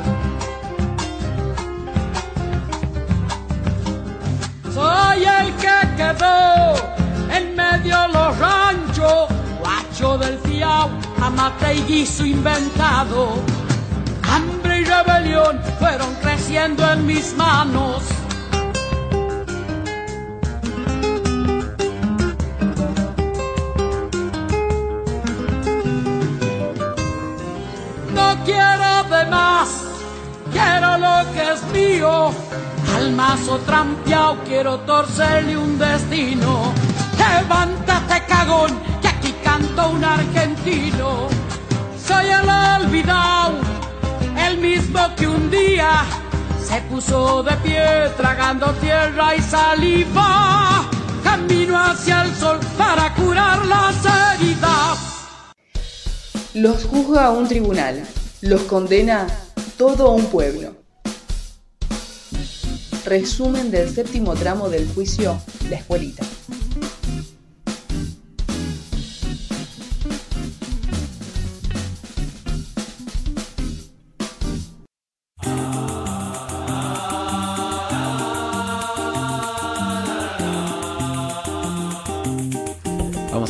[4.73, 6.75] Soy el que quedó
[7.35, 9.27] en medio de los ranchos,
[9.59, 10.89] guacho del fiao,
[11.25, 13.41] amate y guiso inventado.
[14.29, 18.03] Hambre y rebelión fueron creciendo en mis manos.
[28.13, 29.69] No quiero de más,
[30.51, 32.31] quiero lo que es mío.
[32.95, 36.71] Al mazo trampeado quiero torcerle un destino.
[37.17, 38.71] Levántate cagón,
[39.83, 41.27] un argentino.
[42.07, 42.49] Soy el
[42.83, 43.57] olvidado,
[44.47, 46.05] el mismo que un día
[46.63, 50.89] se puso de pie tragando tierra y saliva.
[51.23, 54.99] Camino hacia el sol para curar las heridas.
[56.53, 58.03] Los juzga un tribunal,
[58.41, 59.27] los condena
[59.77, 60.75] todo un pueblo.
[63.03, 66.23] Resumen del séptimo tramo del juicio La Escuelita.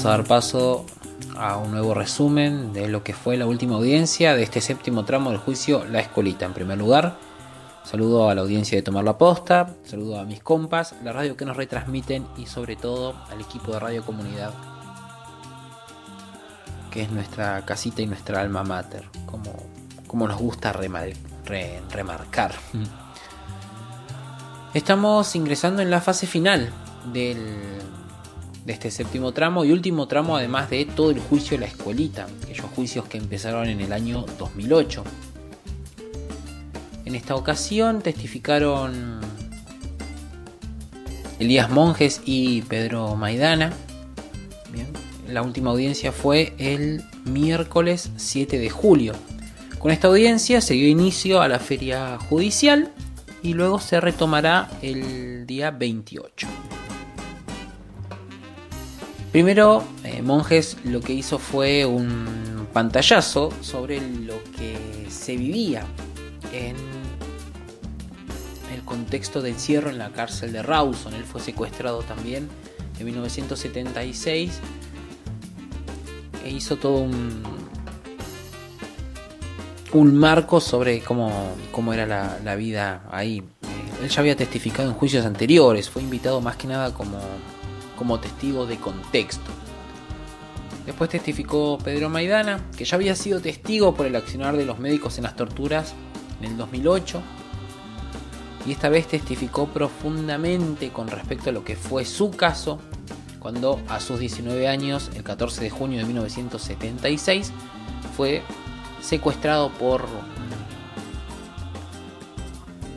[0.06, 0.86] Vamos a dar paso
[1.36, 5.32] a un nuevo resumen de lo que fue la última audiencia de este séptimo tramo
[5.32, 6.46] del juicio La Escolita.
[6.46, 7.18] En primer lugar,
[7.84, 11.44] saludo a la audiencia de Tomar la Posta, saludo a mis compas, la radio que
[11.44, 14.54] nos retransmiten y sobre todo al equipo de Radio Comunidad,
[16.92, 19.54] que es nuestra casita y nuestra alma mater, como,
[20.06, 22.54] como nos gusta remarcar.
[24.76, 26.72] Estamos ingresando en la fase final
[27.12, 27.82] del
[28.66, 32.28] de este séptimo tramo y último tramo además de todo el juicio de la escuelita,
[32.44, 35.04] aquellos juicios que empezaron en el año 2008.
[37.06, 39.22] En esta ocasión testificaron
[41.40, 43.72] Elías Monjes y Pedro Maidana.
[45.30, 49.14] La última audiencia fue el miércoles 7 de julio.
[49.80, 52.92] Con esta audiencia se dio inicio a la feria judicial
[53.44, 56.48] y luego se retomará el día 28.
[59.36, 65.84] Primero, eh, Monjes lo que hizo fue un pantallazo sobre lo que se vivía
[66.54, 66.78] en
[68.74, 71.16] el contexto de encierro en la cárcel de Rawson.
[71.16, 72.48] Él fue secuestrado también
[72.98, 74.58] en 1976
[76.46, 77.44] e hizo todo un,
[80.18, 83.44] marco sobre cómo, cómo era la vida ahí.
[84.02, 87.20] Él ya había testificado en juicios anteriores, fue invitado más que nada como
[87.96, 89.52] como testigo de contexto.
[90.86, 95.18] Después testificó Pedro Maidana, que ya había sido testigo por el accionar de los médicos
[95.18, 95.96] en las torturas
[96.40, 97.22] en el 2008,
[98.68, 102.80] y esta vez testificó profundamente con respecto a lo que fue su caso,
[103.40, 107.52] cuando a sus 19 años, el 14 de junio de 1976,
[108.16, 108.42] fue
[109.02, 110.06] secuestrado por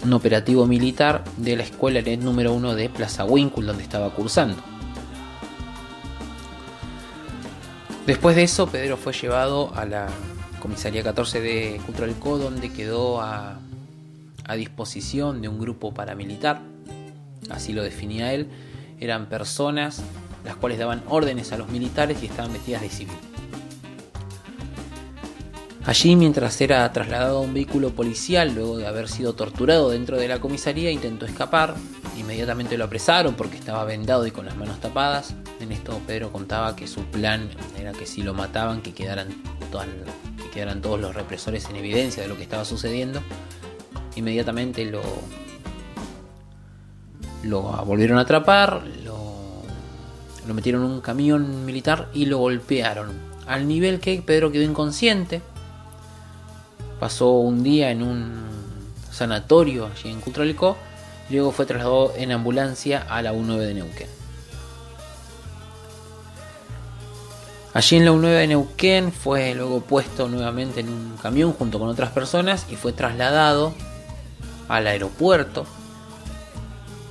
[0.03, 4.57] un operativo militar de la escuela número 1 de Plaza Winkle, donde estaba cursando.
[8.09, 10.09] Después de eso, Pedro fue llevado a la
[10.61, 13.59] comisaría 14 de Cutralcó, donde quedó a,
[14.47, 16.63] a disposición de un grupo paramilitar.
[17.51, 18.49] Así lo definía él.
[18.99, 20.03] Eran personas
[20.43, 23.17] las cuales daban órdenes a los militares y estaban vestidas de civil.
[25.85, 30.29] Allí, mientras era trasladado a un vehículo policial, luego de haber sido torturado dentro de
[30.29, 31.75] la comisaría, intentó escapar.
[32.19, 35.35] Inmediatamente lo apresaron porque estaba vendado y con las manos tapadas.
[35.61, 37.49] En esto Pedro contaba que su plan
[37.79, 39.29] era que si lo mataban, que quedaran,
[40.37, 43.21] que quedaran todos los represores en evidencia de lo que estaba sucediendo.
[44.17, 45.01] Inmediatamente lo,
[47.45, 49.63] lo volvieron a atrapar, lo,
[50.47, 53.13] lo metieron en un camión militar y lo golpearon.
[53.47, 55.41] Al nivel que Pedro quedó inconsciente.
[56.99, 58.49] Pasó un día en un
[59.13, 60.77] sanatorio allí en Cutralcó.
[61.31, 64.09] Luego fue trasladado en ambulancia a la U9 de Neuquén.
[67.75, 71.89] Allí en la U9 de Neuquén fue luego puesto nuevamente en un camión junto con
[71.89, 73.75] otras personas y fue trasladado
[74.69, 75.67] al aeropuerto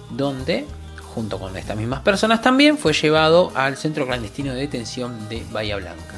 [0.09, 0.65] donde
[1.13, 5.78] junto con estas mismas personas también fue llevado al centro clandestino de detención de Bahía
[5.78, 6.16] Blanca.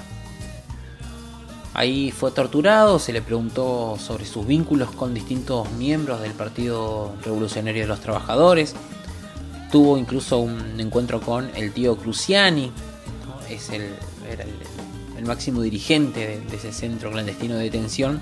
[1.80, 7.84] Ahí fue torturado, se le preguntó sobre sus vínculos con distintos miembros del Partido Revolucionario
[7.84, 8.76] de los Trabajadores.
[9.72, 13.48] Tuvo incluso un encuentro con el tío Cruciani, ¿no?
[13.48, 13.94] es el,
[14.30, 18.20] era el, máximo dirigente de, ese centro clandestino de detención.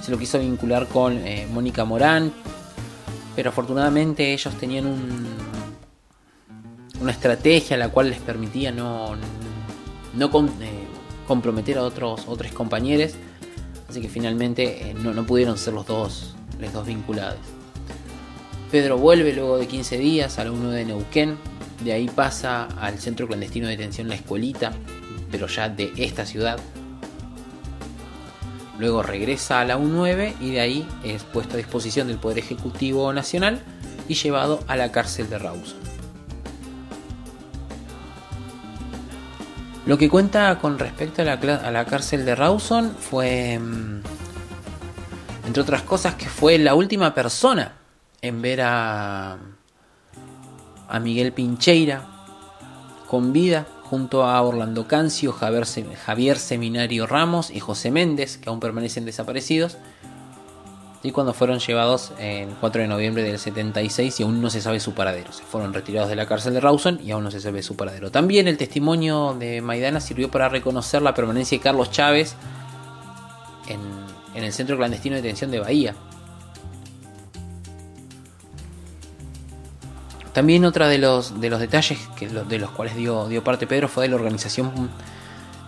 [0.00, 2.32] Se lo quiso vincular con eh, Mónica Morán,
[3.34, 5.26] pero afortunadamente ellos tenían un,
[7.02, 9.16] una estrategia la cual les permitía no,
[10.14, 10.95] no con, eh,
[11.26, 13.12] comprometer a otros, otros compañeros.
[13.88, 17.38] Así que finalmente eh, no, no, pudieron ser los dos, los dos vinculados.
[18.70, 21.36] Pedro vuelve luego de 15 días a la 1 de Neuquén.
[21.84, 24.72] De ahí pasa al centro clandestino de detención La Escuelita,
[25.30, 26.58] pero ya de esta ciudad.
[28.78, 33.12] Luego regresa a la U9 y de ahí es puesto a disposición del Poder Ejecutivo
[33.12, 33.62] Nacional
[34.08, 35.85] y llevado a la cárcel de Rawson.
[39.86, 43.52] Lo que cuenta con respecto a la, cárcel de Rawson fue,
[45.46, 47.76] entre otras cosas, que fue la última persona
[48.20, 49.38] en ver a,
[50.88, 52.04] a Miguel Pincheira
[53.08, 59.04] con vida junto a Orlando Cancio, Javier Seminario Ramos y José Méndez, que aún permanecen
[59.04, 59.78] desaparecidos,
[61.06, 64.80] y cuando fueron llevados el 4 de noviembre del 76 y aún no se sabe
[64.80, 65.30] su paradero.
[65.32, 68.10] Se fueron retirados de la cárcel de Rawson y aún no se sabe su paradero.
[68.10, 72.34] También el testimonio de Maidana sirvió para reconocer la permanencia de Carlos Chávez
[73.68, 75.94] en, el centro clandestino de detención de Bahía.
[80.32, 82.00] También otro de los, de los detalles
[82.48, 84.90] de los cuales dio, dio parte Pedro fue de la organización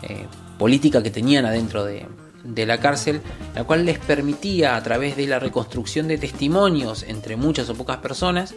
[0.02, 0.26] eh,
[0.58, 2.08] política que tenían adentro de,
[2.44, 3.20] de la cárcel,
[3.54, 7.98] la cual les permitía a través de la reconstrucción de testimonios entre muchas o pocas
[7.98, 8.54] personas,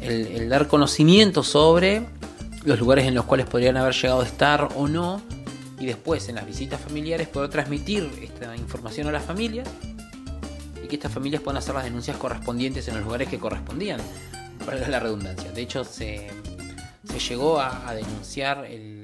[0.00, 2.06] el, dar conocimiento sobre
[2.64, 5.20] los lugares en los cuales podrían haber llegado a estar o no,
[5.78, 9.68] y después en las visitas familiares poder transmitir esta información a las familias
[10.82, 14.00] y que estas familias puedan hacer las denuncias correspondientes en los lugares que correspondían,
[14.64, 15.52] para la redundancia.
[15.52, 16.28] De hecho, se,
[17.04, 18.95] se llegó a, a denunciar el,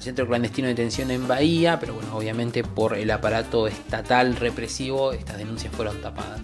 [0.00, 5.38] centro clandestino de detención en Bahía, pero bueno, obviamente por el aparato estatal represivo estas
[5.38, 6.42] denuncias fueron tapadas.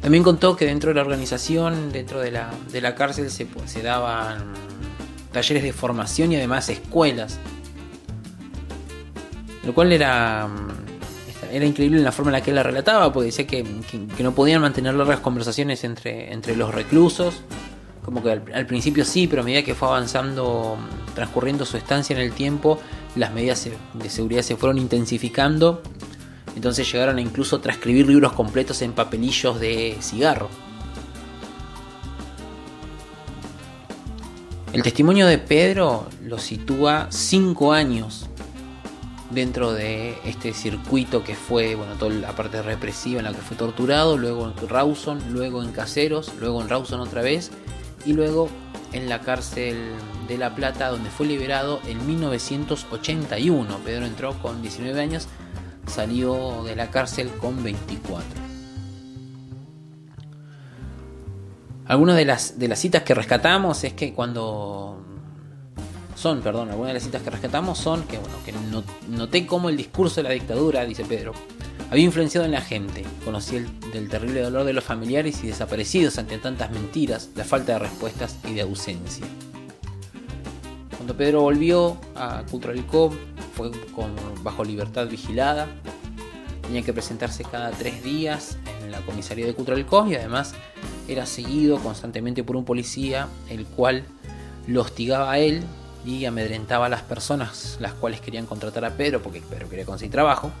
[0.00, 3.82] También contó que dentro de la organización, dentro de la, de la cárcel, se, se
[3.82, 4.54] daban
[5.32, 7.38] talleres de formación y además escuelas.
[9.64, 10.48] Lo cual era,
[11.52, 13.64] era increíble en la forma en la que él la relataba, porque decía que
[14.22, 17.42] no podían mantener largas conversaciones entre, entre los reclusos.
[18.08, 20.78] Como que al, principio sí, pero a medida que fue avanzando,
[21.14, 22.80] transcurriendo su estancia en el tiempo,
[23.16, 25.82] las medidas de seguridad se fueron intensificando.
[26.56, 30.48] Entonces llegaron a incluso transcribir libros completos en papelillos de cigarro.
[34.72, 38.30] El testimonio de Pedro lo sitúa cinco años
[39.28, 43.54] dentro de este circuito que fue, bueno, toda la parte represiva en la que fue
[43.54, 47.50] torturado, luego en Rawson, luego en Caseros, luego en Rawson otra vez
[48.04, 48.48] y luego
[48.92, 49.76] en la cárcel
[50.26, 53.78] de La Plata donde fue liberado en 1981.
[53.84, 55.28] Pedro entró con 19 años,
[55.86, 58.24] salió de la cárcel con 24.
[61.86, 65.02] Algunas de las, de las citas que rescatamos es que cuando
[66.14, 68.52] son, perdón, algunas de las citas que rescatamos son que, bueno, que
[69.08, 71.32] noté cómo el discurso de la dictadura, dice Pedro,
[71.90, 73.04] había influenciado en la gente.
[73.24, 77.74] Conocí el del terrible dolor de los familiares y desaparecidos ante tantas mentiras, la falta
[77.74, 79.26] de respuestas y de ausencia.
[80.96, 83.12] Cuando Pedro volvió a Cutralcó
[83.54, 85.66] fue con, bajo libertad vigilada.
[86.62, 90.54] Tenía que presentarse cada tres días en la comisaría de Cutralcó y además
[91.08, 94.04] era seguido constantemente por un policía, el cual
[94.66, 95.62] lo hostigaba a él
[96.04, 100.12] y amedrentaba a las personas las cuales querían contratar a Pedro porque Pedro quería conseguir
[100.12, 100.52] trabajo,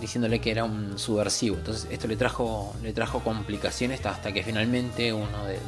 [0.00, 1.56] diciéndole que era un subversivo.
[1.56, 5.58] Entonces esto le trajo, le trajo complicaciones hasta que finalmente uno de,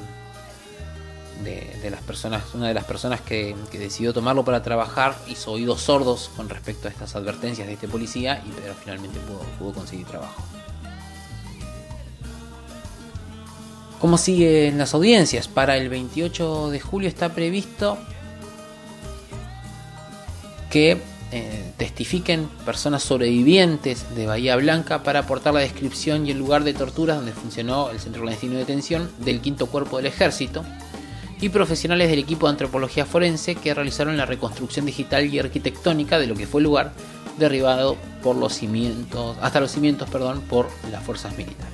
[1.42, 5.80] de, las personas, una de las personas que, que, decidió tomarlo para trabajar hizo oídos
[5.82, 10.06] sordos con respecto a estas advertencias de este policía y Pedro finalmente pudo, pudo conseguir
[10.06, 10.42] trabajo.
[14.00, 15.46] ¿Cómo siguen las audiencias?
[15.46, 17.98] Para el 28 de julio está previsto
[20.70, 21.02] que
[21.32, 26.74] eh, testifiquen personas sobrevivientes de Bahía Blanca para aportar la descripción y el lugar de
[26.74, 30.64] torturas donde funcionó el centro clandestino de detención del quinto cuerpo del ejército
[31.40, 36.26] y profesionales del equipo de antropología forense que realizaron la reconstrucción digital y arquitectónica de
[36.26, 36.92] lo que fue el lugar
[37.38, 41.70] derribado por los cimientos, hasta los cimientos, perdón, por las fuerzas militares.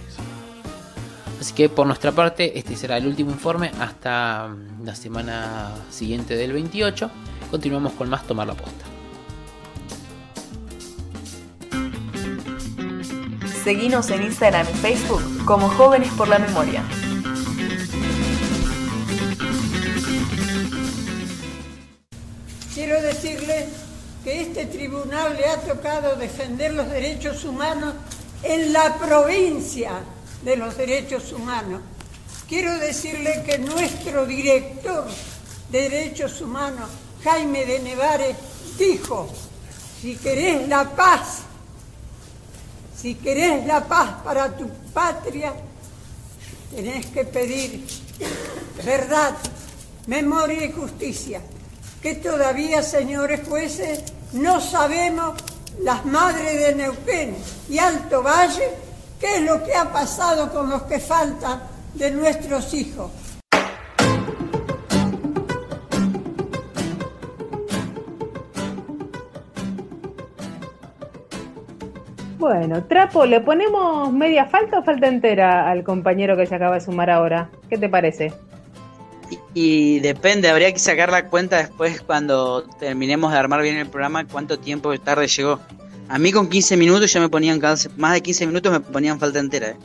[1.40, 4.54] Así que por nuestra parte, este será el último informe hasta
[4.84, 7.10] la semana siguiente del 28.
[7.50, 8.95] Continuamos con más Tomar la Posta.
[13.66, 16.84] Seguinos en Instagram y Facebook como Jóvenes por la Memoria.
[22.72, 23.66] Quiero decirle
[24.22, 27.94] que este tribunal le ha tocado defender los derechos humanos
[28.44, 29.94] en la provincia
[30.44, 31.80] de los derechos humanos.
[32.48, 35.08] Quiero decirle que nuestro director
[35.72, 36.88] de derechos humanos,
[37.24, 38.36] Jaime de Nevares,
[38.78, 39.28] dijo,
[40.00, 41.45] si querés la paz,
[43.06, 45.52] si querés la paz para tu patria,
[46.74, 47.86] tenés que pedir
[48.84, 49.32] verdad,
[50.08, 51.40] memoria y justicia,
[52.02, 54.02] que todavía, señores jueces,
[54.32, 55.40] no sabemos
[55.82, 57.36] las madres de Neuquén
[57.68, 58.70] y Alto Valle
[59.20, 61.62] ¿Qué es lo que ha pasado con los que faltan
[61.94, 63.12] de nuestros hijos?
[72.46, 76.80] Bueno, Trapo, ¿le ponemos media falta o falta entera al compañero que se acaba de
[76.80, 77.50] sumar ahora?
[77.68, 78.32] ¿Qué te parece?
[79.28, 83.88] Y, y, depende, habría que sacar la cuenta después cuando terminemos de armar bien el
[83.88, 85.58] programa cuánto tiempo tarde llegó.
[86.08, 87.60] A mí con 15 minutos ya me ponían
[87.96, 89.70] más de 15 minutos me ponían falta entera.
[89.70, 89.76] ¿eh?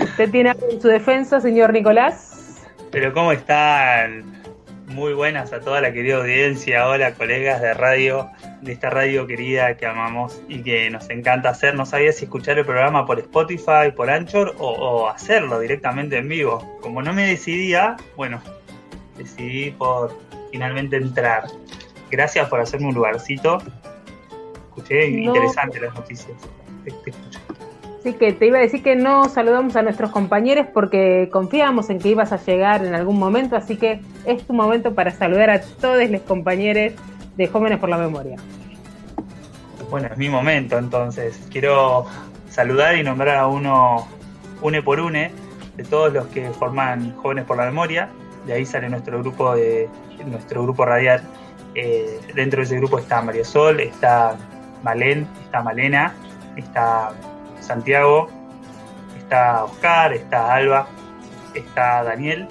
[0.00, 2.62] ¿Usted tiene algo en su defensa, señor Nicolás?
[2.92, 4.31] Pero ¿cómo están?
[4.92, 8.30] Muy buenas a toda la querida audiencia, hola colegas de radio,
[8.60, 11.74] de esta radio querida que amamos y que nos encanta hacer.
[11.74, 16.28] No sabía si escuchar el programa por Spotify, por Anchor o, o hacerlo directamente en
[16.28, 16.78] vivo.
[16.82, 18.42] Como no me decidía, bueno,
[19.16, 20.16] decidí por
[20.50, 21.44] finalmente entrar.
[22.10, 23.58] Gracias por hacerme un lugarcito.
[24.68, 25.18] Escuché No.
[25.34, 26.36] interesante las noticias.
[26.84, 27.40] Te- te escucho.
[28.02, 32.00] Así que te iba a decir que no saludamos a nuestros compañeros porque confiábamos en
[32.00, 35.60] que ibas a llegar en algún momento, así que es tu momento para saludar a
[35.60, 36.94] todos los compañeros
[37.36, 38.38] de Jóvenes por la Memoria.
[39.88, 42.06] Bueno, es mi momento, entonces quiero
[42.48, 44.08] saludar y nombrar a uno,
[44.62, 45.30] une por une,
[45.76, 48.08] de todos los que forman Jóvenes por la Memoria.
[48.48, 49.88] De ahí sale nuestro grupo de
[50.26, 51.22] nuestro grupo radial.
[51.76, 54.36] Eh, dentro de ese grupo está María Sol, está
[54.82, 56.12] Malén, está Malena,
[56.56, 57.12] está
[57.62, 58.28] Santiago,
[59.18, 60.86] está Oscar, está Alba,
[61.54, 62.48] está Daniel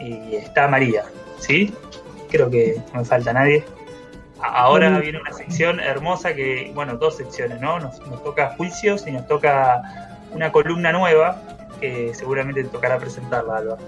[0.00, 1.04] y está María.
[1.38, 1.74] ¿Sí?
[2.30, 3.64] Creo que no me falta nadie.
[4.40, 7.78] Ahora viene una sección hermosa que, bueno, dos secciones, ¿no?
[7.78, 9.82] Nos, nos toca juicios y nos toca
[10.32, 11.40] una columna nueva
[11.80, 13.78] que seguramente te tocará presentarla, Alba.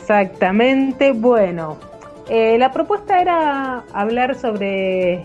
[0.00, 1.78] Exactamente, bueno,
[2.28, 5.22] eh, la propuesta era hablar sobre,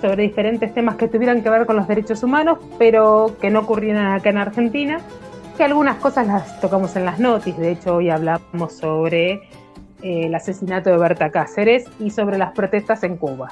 [0.00, 4.14] sobre diferentes temas que tuvieran que ver con los derechos humanos, pero que no ocurrieran
[4.14, 5.00] acá en Argentina,
[5.56, 9.32] que algunas cosas las tocamos en las noticias, de hecho hoy hablamos sobre
[10.02, 13.48] eh, el asesinato de Berta Cáceres y sobre las protestas en Cuba.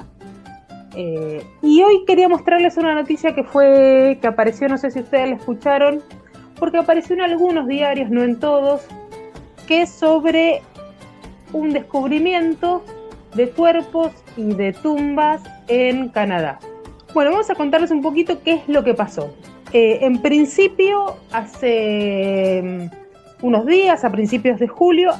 [0.95, 5.29] Eh, y hoy quería mostrarles una noticia que fue, que apareció, no sé si ustedes
[5.29, 6.01] la escucharon,
[6.57, 8.81] porque apareció en algunos diarios, no en todos,
[9.67, 10.61] que es sobre
[11.53, 12.83] un descubrimiento
[13.35, 16.59] de cuerpos y de tumbas en Canadá.
[17.13, 19.33] Bueno, vamos a contarles un poquito qué es lo que pasó.
[19.73, 25.11] Eh, en principio, hace mm, unos días, a principios de julio,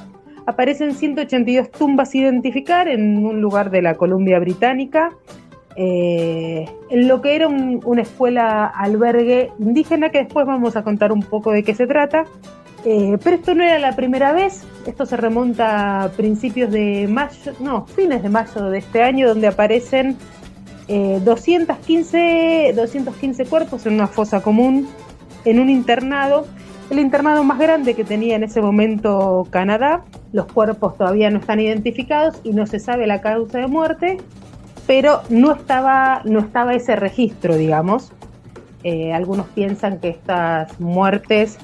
[0.45, 5.11] aparecen 182 tumbas a identificar en un lugar de la Columbia Británica,
[5.75, 11.11] eh, en lo que era un- una escuela albergue indígena, que después vamos a contar
[11.11, 12.23] un poco de qué se trata.
[12.85, 17.51] Eh, pero esto no era la primera vez, esto se remonta a principios de mayo,
[17.59, 20.15] no, fines de mayo de este año, donde aparecen
[20.87, 24.87] eh, 215, 215 cuerpos en una fosa común,
[25.45, 26.45] en un internado,
[26.89, 30.03] el internado más grande que tenía en ese momento Canadá.
[30.31, 34.17] Los cuerpos todavía no están identificados y no se sabe la causa de muerte,
[34.85, 38.11] pero no estaba, no estaba ese registro, digamos.
[38.83, 41.57] Eh, algunos piensan que estas muertes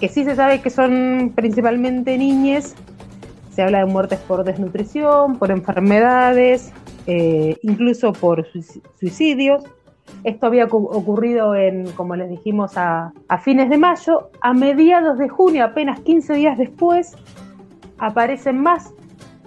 [0.00, 2.74] que sí se sabe que son principalmente niñas.
[3.50, 6.72] Se habla de muertes por desnutrición, por enfermedades,
[7.06, 9.64] eh, incluso por suic- suicidios.
[10.24, 14.30] Esto había ocu- ocurrido en, como les dijimos, a, a fines de mayo.
[14.40, 17.16] A mediados de junio, apenas 15 días después,
[17.98, 18.92] aparecen más,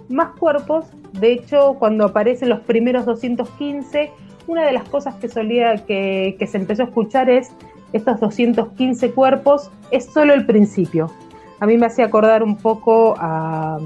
[0.08, 0.86] más cuerpos.
[1.12, 4.10] De hecho, cuando aparecen los primeros 215,
[4.46, 7.50] una de las cosas que solía que, que se empezó a escuchar es
[7.92, 11.10] estos 215 cuerpos es solo el principio.
[11.58, 13.78] A mí me hacía acordar un poco a...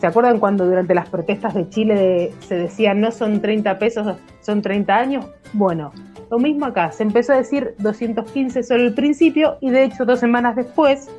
[0.00, 4.62] ¿Se acuerdan cuando durante las protestas de Chile se decía no son 30 pesos, son
[4.62, 5.26] 30 años?
[5.52, 5.92] Bueno,
[6.30, 10.20] lo mismo acá, se empezó a decir 215 solo el principio y de hecho dos
[10.20, 11.10] semanas después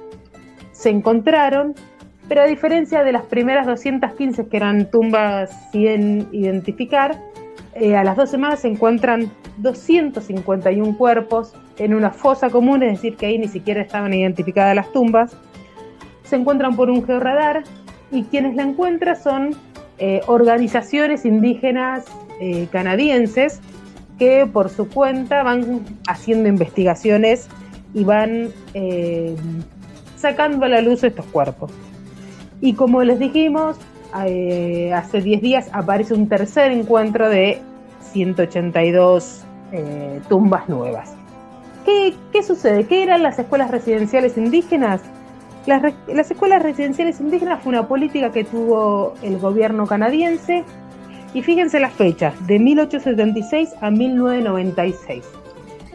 [0.72, 1.76] se encontraron,
[2.30, 7.20] pero a diferencia de las primeras 215 que eran tumbas sin identificar,
[7.74, 13.18] eh, a las dos semanas se encuentran 251 cuerpos en una fosa común, es decir,
[13.18, 15.36] que ahí ni siquiera estaban identificadas las tumbas.
[16.24, 17.64] Se encuentran por un georradar
[18.12, 19.56] y quienes la encuentran son
[19.98, 22.06] eh, organizaciones indígenas
[22.40, 23.60] eh, canadienses
[24.18, 27.48] que por su cuenta van haciendo investigaciones
[27.94, 29.36] y van eh,
[30.18, 31.72] sacando a la luz estos cuerpos.
[32.62, 33.78] Y como les dijimos,
[34.12, 37.62] hace 10 días aparece un tercer encuentro de
[38.12, 41.14] 182 eh, tumbas nuevas.
[41.86, 42.86] ¿Qué, qué sucede?
[42.86, 45.02] ¿Qué eran las escuelas residenciales indígenas?
[45.70, 50.64] Las, las escuelas residenciales indígenas fue una política que tuvo el gobierno canadiense
[51.32, 55.24] y fíjense las fechas, de 1876 a 1996.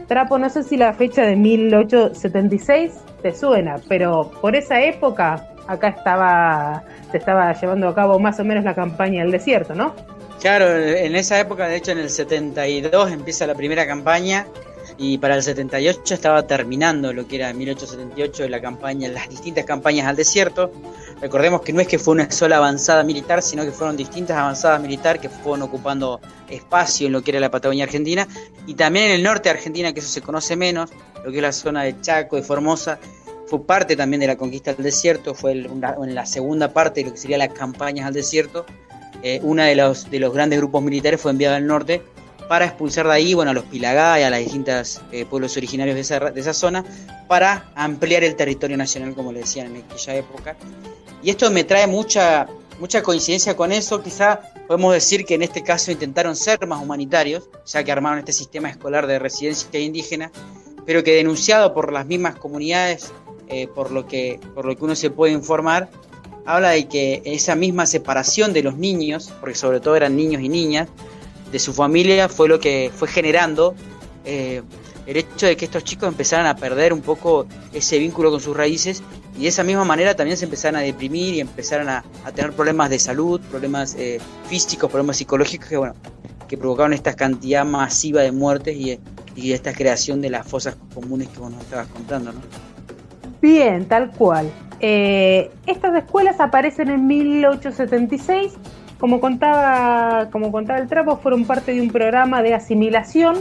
[0.07, 5.89] Trapo, no sé si la fecha de 1876 te suena, pero por esa época acá
[5.89, 9.93] estaba, se estaba llevando a cabo más o menos la campaña del desierto, ¿no?
[10.39, 14.47] Claro, en esa época, de hecho en el 72 empieza la primera campaña
[14.97, 20.07] y para el 78 estaba terminando lo que era 1878 la campaña, las distintas campañas
[20.07, 20.71] al desierto.
[21.21, 24.81] Recordemos que no es que fue una sola avanzada militar, sino que fueron distintas avanzadas
[24.81, 26.19] militares que fueron ocupando
[26.49, 28.27] espacio en lo que era la Patagonia Argentina
[28.67, 30.89] y también en el norte de Argentina, que eso se conoce menos,
[31.23, 32.97] lo que es la zona de Chaco, de Formosa,
[33.47, 37.01] fue parte también de la conquista del desierto, fue el- una- en la segunda parte
[37.01, 38.65] de lo que sería las campañas al desierto.
[39.23, 42.03] eh, uno de los, de los grandes grupos militares fue enviado al norte
[42.47, 45.95] para expulsar de ahí bueno, a los Pilagá y a los distintos eh, pueblos originarios
[45.95, 46.83] de esa, de esa zona
[47.27, 50.55] para ampliar el territorio nacional, como le decían en aquella época.
[51.23, 52.47] Y esto me trae mucha,
[52.79, 54.03] mucha coincidencia con eso.
[54.03, 58.33] Quizá podemos decir que en este caso intentaron ser más humanitarios, ya que armaron este
[58.33, 60.31] sistema escolar de residencia indígena,
[60.85, 63.11] pero que denunciado por las mismas comunidades,
[63.47, 65.89] eh, por, lo que, por lo que uno se puede informar,
[66.45, 70.49] habla de que esa misma separación de los niños, porque sobre todo eran niños y
[70.49, 70.89] niñas,
[71.55, 73.75] de su familia fue lo que fue generando
[74.25, 74.61] eh,
[75.05, 78.57] el hecho de que estos chicos empezaran a perder un poco ese vínculo con sus
[78.57, 79.01] raíces
[79.37, 82.03] y de esa misma manera también se empezaron a deprimir y empezaron a,
[82.35, 85.95] tener problemas de salud, problemas eh, físicos, problemas psicológicos que bueno
[86.49, 88.99] que provocaron esta cantidad masiva de muertes y,
[89.37, 92.41] y esta creación de las fosas comunes que vos nos estabas contando, ¿no?
[93.41, 94.51] Bien, tal cual.
[94.81, 98.51] Eh, estas escuelas aparecen en 1876
[98.99, 103.35] como contaba, como contaba el trapo, fueron parte de un programa de asimilación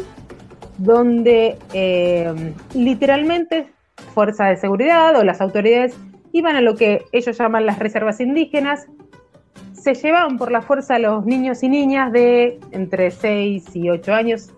[0.78, 3.66] donde eh, literalmente
[4.14, 5.96] fuerza de seguridad o las autoridades
[6.32, 8.86] iban a lo que ellos llaman las reservas indígenas,
[9.72, 14.12] se llevaban por la fuerza a los niños y niñas de entre 6 y 8
[14.12, 14.50] años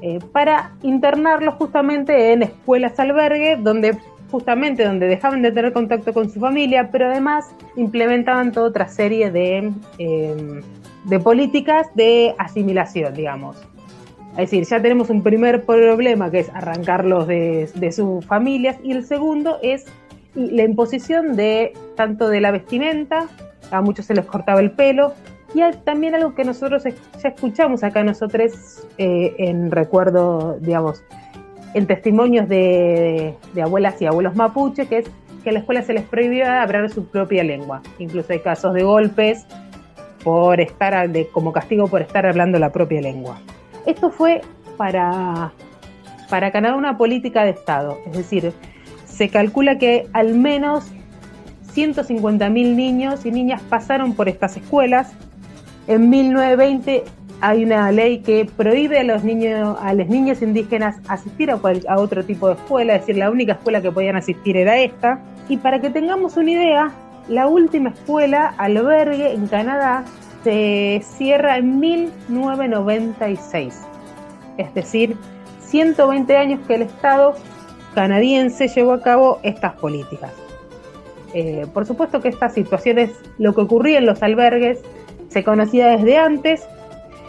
[0.00, 3.98] eh, para internarlos justamente en escuelas albergue donde
[4.34, 9.30] justamente donde dejaban de tener contacto con su familia, pero además implementaban toda otra serie
[9.30, 10.60] de, em,
[11.04, 13.56] de políticas de asimilación, digamos.
[14.32, 18.90] Es decir, ya tenemos un primer problema que es arrancarlos de, de sus familias y
[18.90, 19.86] el segundo es
[20.34, 23.28] la imposición de tanto de la vestimenta,
[23.70, 25.14] a muchos se les cortaba el pelo,
[25.54, 31.04] y también algo que nosotros ya escuchamos acá nosotros eh, en recuerdo, digamos,
[31.74, 35.10] en testimonios de, abuelas y abuelos mapuche, que es
[35.42, 37.82] que a la escuela se les prohibía hablar su propia lengua.
[37.98, 39.44] Incluso hay casos de golpes
[40.22, 43.38] por estar como castigo por estar hablando la propia lengua.
[43.84, 44.40] Esto fue
[44.78, 45.52] para,
[46.30, 48.52] para Canadá una política de Estado, es decir,
[49.04, 50.90] se calcula que al menos
[51.74, 55.12] 150.000 niños y niñas pasaron por estas escuelas.
[55.86, 57.04] En 1920
[57.44, 61.60] hay una ley que prohíbe a los niños, a las niñas indígenas asistir a,
[61.98, 65.20] otro tipo de escuela, es decir, la única escuela que podían asistir era esta.
[65.50, 66.90] Y para que tengamos una idea,
[67.28, 70.06] la última escuela albergue en Canadá
[70.42, 73.78] se cierra en 1996,
[74.56, 75.18] es decir,
[75.66, 77.34] 120 años que el Estado
[77.94, 80.32] canadiense llevó a cabo estas políticas.
[81.34, 84.80] Eh, por supuesto que estas situaciones, lo que ocurría en los albergues,
[85.28, 86.66] se conocía desde antes,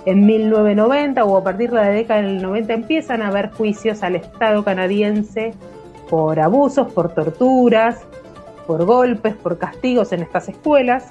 [0.05, 4.15] en 1990 o a partir de la década del 90 empiezan a haber juicios al
[4.15, 5.53] Estado canadiense
[6.09, 8.05] por abusos, por torturas,
[8.67, 11.07] por golpes, por castigos en estas escuelas.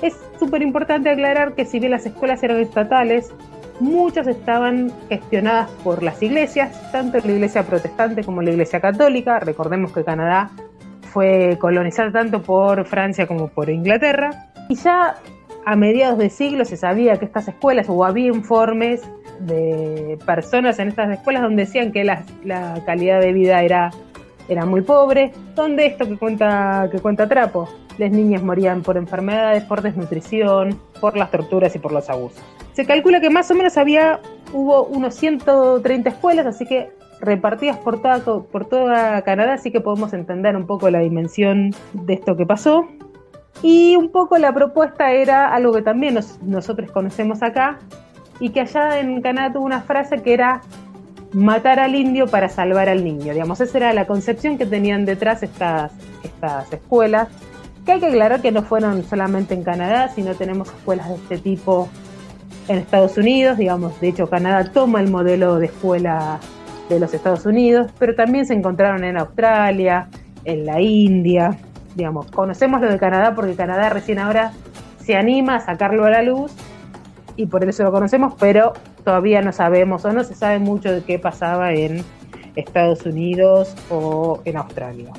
[0.00, 3.32] Es súper importante aclarar que si bien las escuelas eran estatales,
[3.78, 9.38] muchas estaban gestionadas por las iglesias, tanto la iglesia protestante como la iglesia católica.
[9.38, 10.50] Recordemos que Canadá
[11.12, 14.30] fue colonizada tanto por Francia como por Inglaterra.
[14.68, 15.16] Y ya
[15.64, 19.02] a mediados de siglo se sabía que estas escuelas, o había informes
[19.40, 22.24] de personas en estas escuelas donde decían que la,
[22.86, 23.90] calidad de vida era,
[24.48, 29.64] era muy pobre, donde esto que cuenta, que cuenta Trapo, las niñas morían por enfermedades,
[29.64, 32.42] por desnutrición, por las torturas y por los abusos.
[32.72, 34.20] Se calcula que más o menos había,
[34.52, 36.90] hubo unos 130 escuelas, así que
[37.20, 42.36] repartidas por toda, por Canadá, así que podemos entender un poco la dimensión de esto
[42.36, 42.86] que pasó.
[43.62, 47.78] Y un poco la propuesta era algo que también nosotros conocemos acá
[48.40, 50.62] y que allá en Canadá tuvo una frase que era
[51.32, 53.32] matar al indio para salvar al niño.
[53.32, 55.92] Digamos, esa era la concepción que tenían detrás estas,
[56.22, 57.28] estas escuelas,
[57.84, 61.38] que hay que aclarar que no fueron solamente en Canadá, sino tenemos escuelas de este
[61.38, 61.88] tipo
[62.68, 66.38] en Estados Unidos, digamos, de hecho Canadá toma el modelo de escuela
[66.88, 70.08] de los Estados Unidos, pero también se encontraron en Australia,
[70.44, 71.58] en la India,
[71.94, 74.52] digamos, conocemos lo de Canadá porque Canadá recién ahora
[74.98, 76.52] se anima a sacarlo a la luz
[77.36, 78.72] y por eso lo conocemos, pero
[79.04, 82.02] todavía no sabemos o no se sabe mucho de qué pasaba en
[82.56, 85.10] Estados Unidos o en Australia.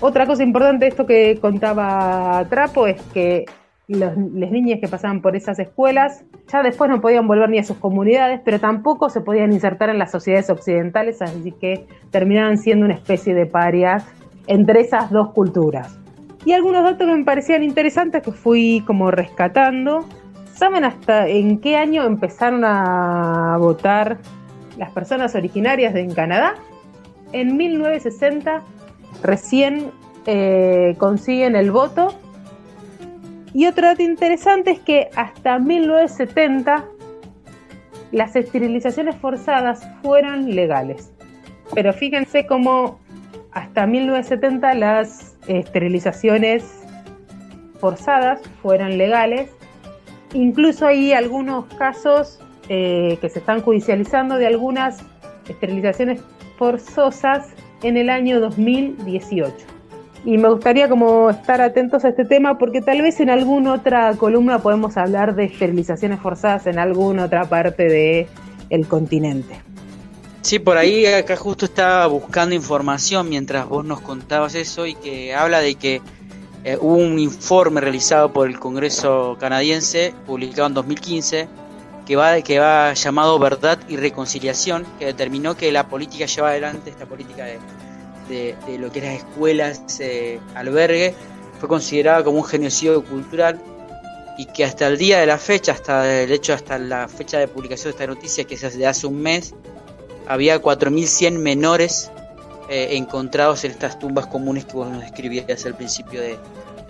[0.00, 3.46] Otra cosa importante de esto que contaba Trapo es que
[3.86, 7.76] las niñas que pasaban por esas escuelas ya después no podían volver ni a sus
[7.76, 12.94] comunidades, pero tampoco se podían insertar en las sociedades occidentales, así que terminaban siendo una
[12.94, 14.06] especie de parias
[14.46, 15.98] entre esas dos culturas.
[16.44, 20.06] Y algunos datos que me parecían interesantes que fui como rescatando.
[20.54, 24.18] ¿Saben hasta en qué año empezaron a votar
[24.76, 26.54] las personas originarias de en Canadá?
[27.32, 28.62] En 1960
[29.22, 29.90] recién
[30.26, 32.14] eh, consiguen el voto
[33.52, 36.84] Y otro dato interesante es que hasta 1970
[38.12, 41.12] las esterilizaciones forzadas fueron legales.
[41.74, 43.00] Pero fíjense cómo
[43.52, 46.64] hasta 1970 las esterilizaciones
[47.78, 49.50] forzadas fueron legales.
[50.32, 55.02] Incluso hay algunos casos eh, que se están judicializando de algunas
[55.48, 56.20] esterilizaciones
[56.56, 57.48] forzosas
[57.82, 59.54] en el año 2018.
[60.24, 64.14] Y me gustaría como estar atentos a este tema porque tal vez en alguna otra
[64.16, 68.26] columna podemos hablar de esterilizaciones forzadas en alguna otra parte del
[68.70, 69.54] el continente.
[70.44, 75.34] Sí, por ahí acá justo estaba buscando información mientras vos nos contabas eso y que
[75.34, 76.02] habla de que
[76.64, 81.48] eh, hubo un informe realizado por el Congreso canadiense, publicado en 2015,
[82.04, 86.90] que va, que va llamado Verdad y Reconciliación, que determinó que la política lleva adelante,
[86.90, 91.14] esta política de, de, lo que las escuelas, eh, albergue,
[91.58, 93.58] fue considerada como un genocidio cultural
[94.36, 97.48] y que hasta el día de la fecha, hasta el hecho hasta la fecha de
[97.48, 99.54] publicación de esta noticia, que es de hace un mes,
[100.26, 102.10] había 4.100 menores
[102.68, 106.38] eh, encontrados en estas tumbas comunes que vos nos describías al principio de,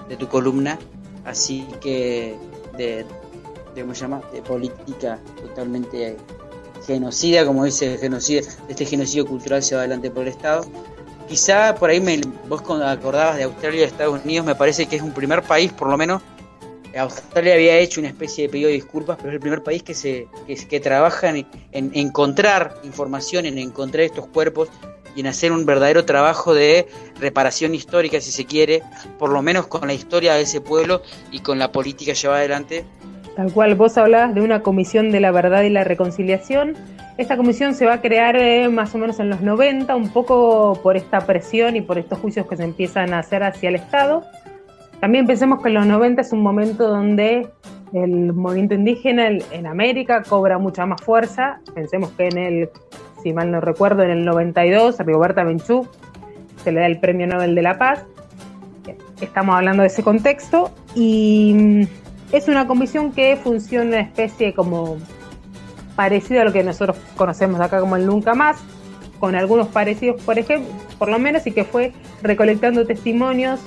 [0.09, 0.79] de tu columna.
[1.25, 2.37] Así que
[2.77, 3.05] de,
[3.75, 4.23] ¿cómo se llama?
[4.33, 6.17] de política totalmente
[6.87, 10.65] genocida, como dice genocida, este genocidio cultural se va adelante por el Estado.
[11.29, 15.03] Quizá por ahí me, vos acordabas de Australia y Estados Unidos, me parece que es
[15.03, 16.21] un primer país, por lo menos,
[16.97, 19.95] Australia había hecho una especie de pedido de disculpas, pero es el primer país que
[19.95, 24.69] se que, trabaja en, en, encontrar información, en encontrar estos cuerpos
[25.17, 26.87] y en hacer un verdadero trabajo de
[27.21, 28.83] reparación histórica, si se quiere,
[29.19, 32.85] por lo menos con la historia de ese pueblo y con la política llevada adelante
[33.37, 36.75] Tal cual, vos hablabas de una comisión de la verdad y la reconciliación.
[37.19, 40.79] Esta comisión se va a crear eh, más o menos en los 90, un poco
[40.83, 44.25] por esta presión y por estos juicios que se empiezan a hacer hacia el Estado.
[45.01, 47.49] También pensemos que en los 90 es un momento donde
[47.93, 51.61] el movimiento indígena en América cobra mucha más fuerza.
[51.75, 52.71] Pensemos que en el,
[53.23, 55.87] si mal no recuerdo, en el 92, a Rigoberta Menchú
[56.63, 58.05] se le da el Premio Nobel de la Paz.
[59.21, 61.87] Estamos hablando de ese contexto y
[62.33, 64.97] es una comisión que funciona una especie como
[65.95, 68.57] parecida a lo que nosotros conocemos acá como el Nunca Más,
[69.21, 70.69] con algunos parecidos, por ejemplo,
[70.99, 71.93] por lo menos, y que fue
[72.23, 73.61] recolectando testimonios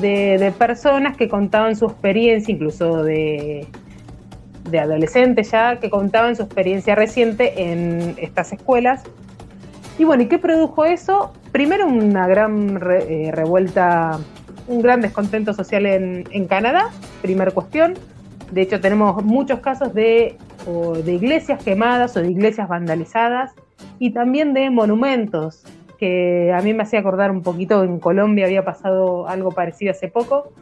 [0.00, 3.66] de, personas que contaban su experiencia, incluso de,
[4.70, 9.02] de adolescentes ya, que contaban su experiencia reciente en estas escuelas.
[9.98, 11.32] Y bueno, ¿y qué produjo eso?
[11.52, 14.18] Primero una gran eh, revuelta
[14.68, 16.90] un gran descontento social en, Canadá,
[17.20, 17.94] primer cuestión.
[18.50, 20.36] De hecho, tenemos muchos casos de,
[21.04, 23.52] de iglesias quemadas o de iglesias vandalizadas
[23.98, 25.64] y también de monumentos,
[26.02, 30.08] que a mí me hacía acordar un poquito, en Colombia había pasado algo parecido hace
[30.08, 30.52] poco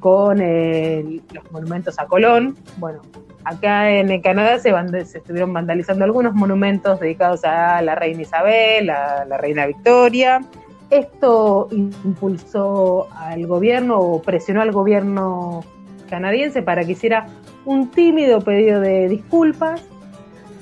[0.00, 2.58] con los monumentos a Colón.
[2.76, 3.00] Bueno,
[3.44, 4.74] acá en Canadá se,
[5.06, 10.42] se, estuvieron vandalizando algunos monumentos dedicados a la reina Isabel, a la reina Victoria,
[10.90, 15.64] esto impulsó al gobierno o presionó al gobierno
[16.10, 17.28] canadiense para que hiciera
[17.64, 19.82] un tímido pedido de disculpas.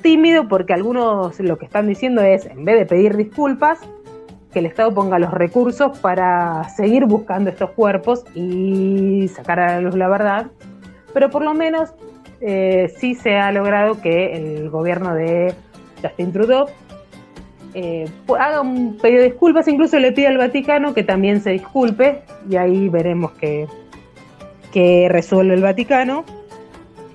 [0.02, 3.80] Tímido porque algunos lo que están diciendo es, en vez de pedir disculpas,
[4.54, 9.80] que el Estado ponga los recursos para seguir buscando estos cuerpos y sacar a la
[9.80, 10.46] luz la verdad.
[11.12, 11.92] Pero por lo menos
[12.40, 15.54] eh, sí se ha logrado que el gobierno de
[16.00, 16.66] Justin Trudeau
[17.74, 22.22] eh, haga un pedido de disculpas, incluso le pide al Vaticano que también se disculpe,
[22.48, 23.66] y ahí veremos que,
[24.72, 26.24] que resuelve el Vaticano.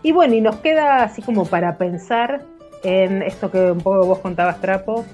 [0.03, 2.41] Y bueno, y nos queda así como para pensar
[2.83, 5.05] en esto que un poco vos contabas, Trapo.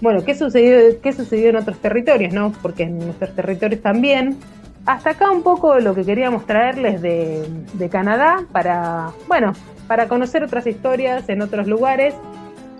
[0.00, 2.52] Bueno, ¿qué sucedió, qué sucedió en otros territorios, no?
[2.62, 4.36] Porque en nuestros territorios también.
[4.84, 9.52] Hasta acá un poco lo que queríamos traerles de, Canadá para, bueno,
[9.88, 12.14] para conocer otras historias en otros lugares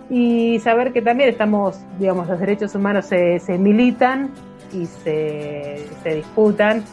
[0.09, 4.31] y saber que también estamos, digamos, los derechos humanos se, se militan
[4.71, 6.83] y se, se, disputan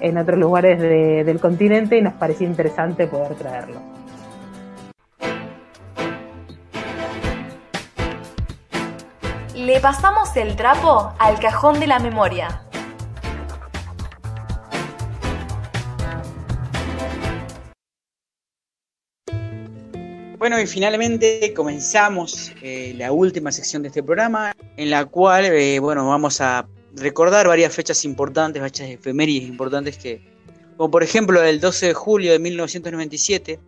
[0.00, 3.93] en otros lugares del continente y nos parecía interesante poder traerlo.
[9.64, 12.66] Le pasamos el trapo al cajón de la memoria.
[20.36, 25.78] Bueno, y finalmente comenzamos eh, la última sección de este programa, en la cual, eh,
[25.78, 30.20] bueno, vamos a recordar varias fechas importantes, fechas efemérides importantes que,
[30.76, 33.58] como por ejemplo el 12 de julio de 1997,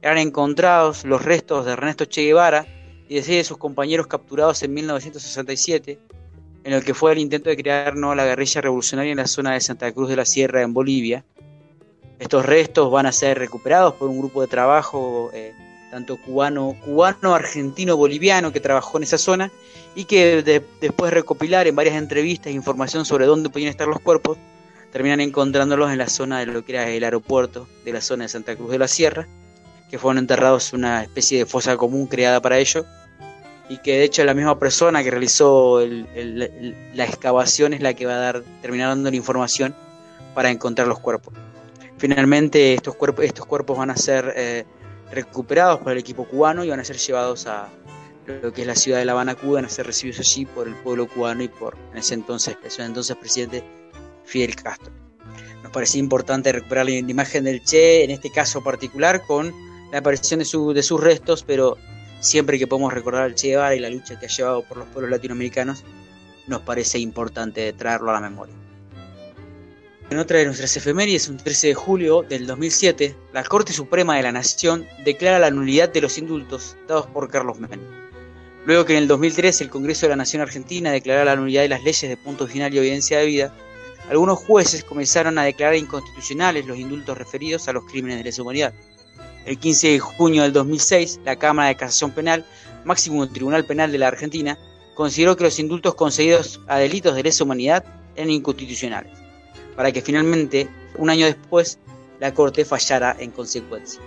[0.00, 2.66] eran encontrados los restos de Ernesto Che Guevara
[3.12, 5.98] y de seis de sus compañeros capturados en 1967,
[6.64, 8.14] en el que fue el intento de crear ¿no?
[8.14, 11.22] la guerrilla revolucionaria en la zona de Santa Cruz de la Sierra, en Bolivia.
[12.18, 15.52] Estos restos van a ser recuperados por un grupo de trabajo, eh,
[15.90, 19.52] tanto cubano, cubano, argentino, boliviano, que trabajó en esa zona
[19.94, 20.42] y que
[20.80, 24.38] después de recopilar en varias entrevistas información sobre dónde podían estar los cuerpos,
[24.90, 28.30] terminan encontrándolos en la zona de lo que era el aeropuerto de la zona de
[28.30, 29.28] Santa Cruz de la Sierra,
[29.90, 32.86] que fueron enterrados en una especie de fosa común creada para ello,
[33.72, 38.16] y que de hecho la misma persona que realizó la excavación es la que va
[38.16, 39.74] a dar, terminar dando la información
[40.34, 41.32] para encontrar los cuerpos.
[41.96, 44.66] Finalmente estos cuerpos, estos cuerpos van a ser eh,
[45.10, 47.70] recuperados por el equipo cubano y van a ser llevados a
[48.42, 50.68] lo que es la ciudad de La Habana, Cuba, van a ser recibidos allí por
[50.68, 53.64] el pueblo cubano y por en ese entonces, ese entonces presidente
[54.26, 54.92] Fidel Castro.
[55.62, 59.50] Nos parecía importante recuperar la imagen del Che, en este caso particular, con
[59.90, 61.78] la aparición de, de sus restos, pero
[62.22, 64.88] siempre que podemos recordar al Che Guevara y la lucha que ha llevado por los
[64.88, 65.84] pueblos latinoamericanos,
[66.46, 68.54] nos parece importante traerlo a la memoria.
[70.08, 74.22] En otra de nuestras efemérides, un 13 de julio del 2007, la Corte Suprema de
[74.22, 77.80] la Nación declara la nulidad de los indultos dados por Carlos Menem.
[78.64, 81.70] Luego que en el 2003 el Congreso de la Nación Argentina declarara la nulidad de
[81.70, 83.54] las leyes de punto final y evidencia de vida,
[84.08, 88.74] algunos jueces comenzaron a declarar inconstitucionales los indultos referidos a los crímenes de lesa humanidad.
[89.44, 92.44] El 15 de junio del 2006, la Cámara de Casación Penal,
[92.84, 94.56] máximo Tribunal Penal de la Argentina,
[94.94, 97.84] consideró que los indultos concedidos a delitos de lesa humanidad
[98.14, 99.12] eran inconstitucionales,
[99.74, 101.78] para que finalmente, un año después,
[102.20, 104.00] la Corte fallara en consecuencia.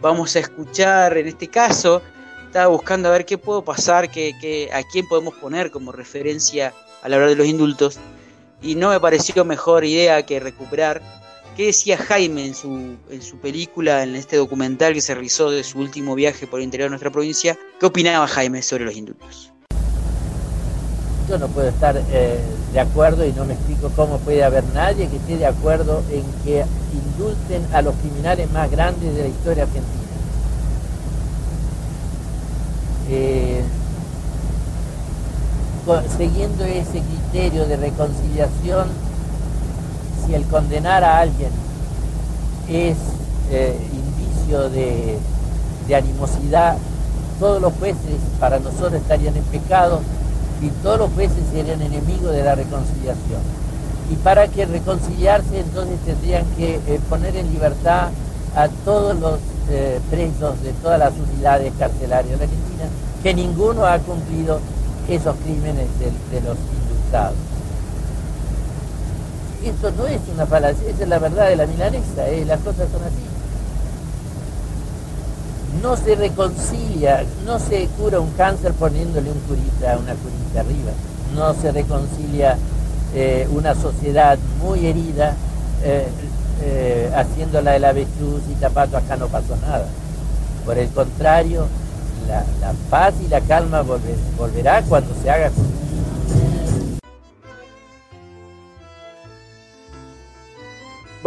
[0.00, 2.00] Vamos a escuchar en este caso,
[2.46, 6.72] estaba buscando a ver qué puedo pasar, qué, a quién podemos poner como referencia
[7.02, 7.98] a la hora de los indultos,
[8.62, 11.02] y no me pareció mejor idea que recuperar
[11.58, 15.64] qué decía Jaime en su, en su película, en este documental que se realizó de
[15.64, 19.50] su último viaje por el interior de nuestra provincia, qué opinaba Jaime sobre los indultos.
[21.28, 22.38] Yo no puedo estar eh,
[22.72, 26.22] de acuerdo y no me explico cómo puede haber nadie que esté de acuerdo en
[26.44, 29.98] que indulten a los criminales más grandes de la historia argentina.
[33.10, 33.64] Eh,
[36.16, 39.07] siguiendo ese criterio de reconciliación,
[40.28, 41.50] si el condenar a alguien
[42.68, 42.96] es
[43.50, 45.18] eh, indicio de,
[45.94, 46.76] animosidad,
[47.40, 50.02] todos los jueces para nosotros estarían en pecado
[50.60, 53.40] y todos los jueces serían enemigos de la reconciliación.
[54.10, 58.10] Y para que reconciliarse entonces tendrían que eh, poner en libertad
[58.54, 59.38] a todos los
[59.70, 62.84] eh, presos de todas las unidades carcelarias de Argentina,
[63.22, 64.60] que ninguno ha cumplido
[65.08, 67.36] esos crímenes de, los indultados.
[69.64, 72.44] Eso no es una falacia, esa es la verdad de la milanesa, ¿eh?
[72.46, 73.28] las cosas son así.
[75.82, 80.92] No se reconcilia, no se cura un cáncer poniéndole un curita, una curita arriba.
[81.34, 82.56] No se reconcilia
[83.14, 85.34] eh, una sociedad muy herida
[85.82, 86.06] eh,
[86.62, 89.86] eh, haciéndola de la avestruz y tapato, acá no pasó nada.
[90.64, 91.66] Por el contrario,
[92.28, 92.44] la,
[92.90, 93.82] paz y la calma
[94.36, 95.50] volverá cuando se haga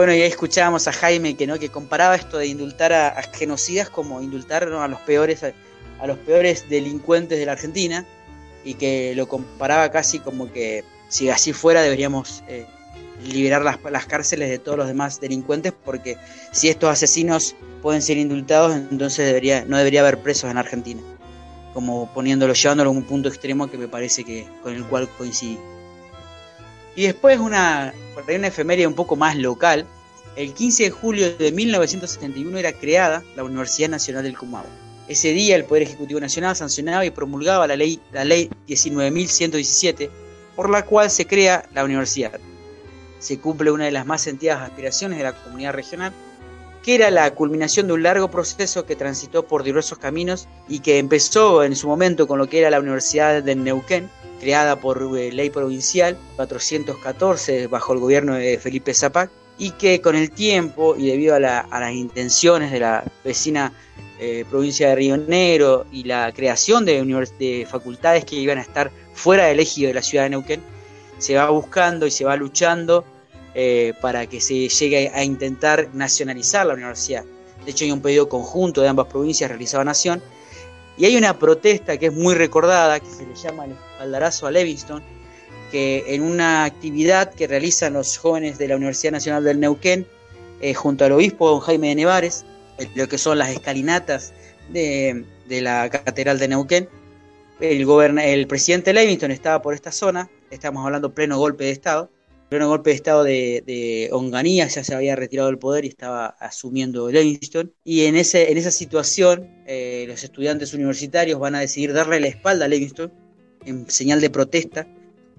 [0.01, 3.87] Bueno, y ahí escuchábamos a Jaime que no que comparaba esto de indultar a, genocidas
[3.87, 8.03] como indultar a los peores a, los peores delincuentes de la Argentina
[8.65, 12.65] y que lo comparaba casi como que si así fuera deberíamos eh,
[13.23, 16.17] liberar las, las, cárceles de todos los demás delincuentes porque
[16.51, 21.01] si estos asesinos pueden ser indultados entonces debería no debería haber presos en Argentina.
[21.75, 25.59] Como poniéndolo llevándolo a un punto extremo que me parece que con el cual coincidí
[26.95, 27.93] y después una
[28.27, 29.85] una efeméride un poco más local.
[30.35, 34.69] El 15 de julio de 1971 era creada la Universidad Nacional del Comahue
[35.11, 40.09] ese día el Poder Ejecutivo Nacional sancionaba y promulgaba la ley la ley 19.117
[40.55, 42.39] por la cual se crea la universidad.
[43.19, 46.13] Se cumple una de las más sentidas aspiraciones de la comunidad regional,
[46.81, 50.97] que era la culminación de un largo proceso que transitó por diversos caminos y que
[50.97, 54.09] empezó en su momento con lo que era la Universidad de Neuquén,
[54.41, 60.15] creada por eh, ley provincial 414 bajo el gobierno de Felipe Zapac, y que con
[60.15, 63.71] el tiempo y debido a, las intenciones de la vecina
[64.19, 67.03] eh, provincia de Río Negro y la creación de,
[67.37, 70.63] de facultades que iban a estar fuera del ejido de la ciudad de Neuquén,
[71.19, 73.05] se va buscando y se va luchando
[73.53, 77.23] eh, para que se llegue a intentar nacionalizar la universidad.
[77.63, 80.23] De hecho, hay un pedido conjunto de ambas provincias realizado a Nación.
[80.97, 84.51] Y hay una protesta que es muy recordada, que se le llama el espaldarazo a
[84.51, 85.01] Levingston,
[85.71, 90.05] que en una actividad que realizan los jóvenes de la Universidad Nacional del Neuquén,
[90.59, 92.45] eh, junto al obispo don Jaime de Nevares,
[92.95, 94.33] lo que son las escalinatas
[94.69, 96.89] de, la Catedral de Neuquén,
[97.59, 97.87] el,
[98.19, 102.09] el presidente Levingston estaba por esta zona, estamos hablando pleno golpe de Estado,
[102.51, 106.25] pleno golpe de estado de, de Onganía ya se había retirado del poder y estaba
[106.25, 107.71] asumiendo Livingston.
[107.85, 112.27] Y en, ese, en esa situación, eh, los estudiantes universitarios van a decidir darle la
[112.27, 113.09] espalda a Livingston
[113.63, 114.85] en señal de protesta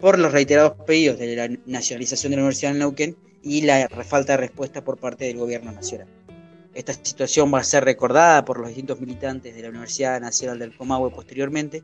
[0.01, 4.33] por los reiterados pedidos de la nacionalización de la Universidad de Neuquén y la falta
[4.33, 6.09] de respuesta por parte del gobierno nacional.
[6.73, 10.75] Esta situación va a ser recordada por los distintos militantes de la Universidad Nacional del
[10.75, 11.83] Comahue posteriormente.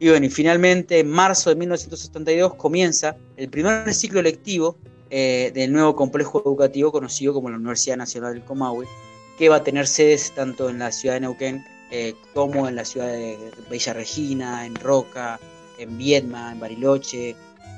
[0.00, 4.76] Y bueno, y finalmente en marzo de 1972 comienza el primer ciclo lectivo
[5.10, 8.86] eh, del nuevo complejo educativo conocido como la Universidad Nacional del Comahue,
[9.38, 12.84] que va a tener sedes tanto en la ciudad de Neuquén eh, como en la
[12.84, 13.38] ciudad de
[13.70, 15.40] Bella Regina, en Roca,
[15.78, 17.34] en Viedma, en Bariloche,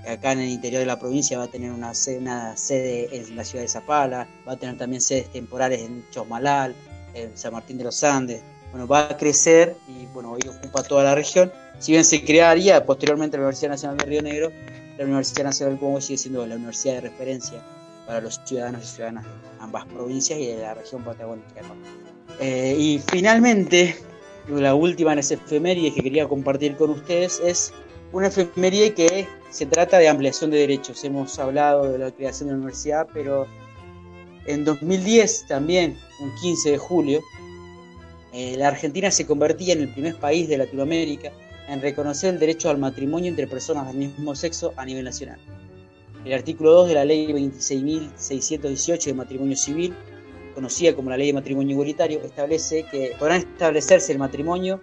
[0.09, 3.45] acá en el interior de la provincia va a tener una una sede en la
[3.45, 6.75] ciudad de Zapala, va a tener también sedes temporales en Chosmalal,
[7.15, 8.43] en San Martín de los Andes.
[8.71, 11.53] Bueno, va a crecer y bueno, hoy ocupa toda la región.
[11.81, 14.53] Si bien se crearía posteriormente la Universidad Nacional de Río Negro,
[14.99, 17.63] la Universidad Nacional del Congo sigue siendo la universidad de referencia
[18.07, 21.63] para los ciudadanos y ciudadanas de ambas provincias y de la región patagónica.
[22.39, 23.97] Eh, y finalmente,
[24.47, 27.73] la última en ese efeméride que quería compartir con ustedes es
[28.13, 31.03] una efeméride que se trata de ampliación de derechos.
[31.03, 33.47] Hemos hablado de la creación de la universidad, pero
[34.45, 37.23] en 2010 también, un 15 de julio,
[38.35, 41.33] eh, la Argentina se convertía en el primer país de Latinoamérica
[41.71, 45.39] en reconocer el derecho al matrimonio entre personas del mismo sexo a nivel nacional.
[46.25, 49.95] El artículo 2 de la ley 26.618 de matrimonio civil,
[50.53, 54.81] conocida como la ley de matrimonio igualitario, establece que podrán establecerse el matrimonio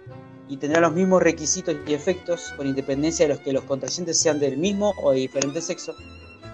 [0.48, 4.40] y tendrá los mismos requisitos y efectos con independencia de los que los contrayentes sean
[4.40, 5.94] del mismo o de diferente sexo.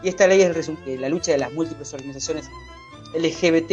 [0.02, 2.50] Y esta ley es el resultado de la lucha de las múltiples organizaciones
[3.14, 3.70] LGBT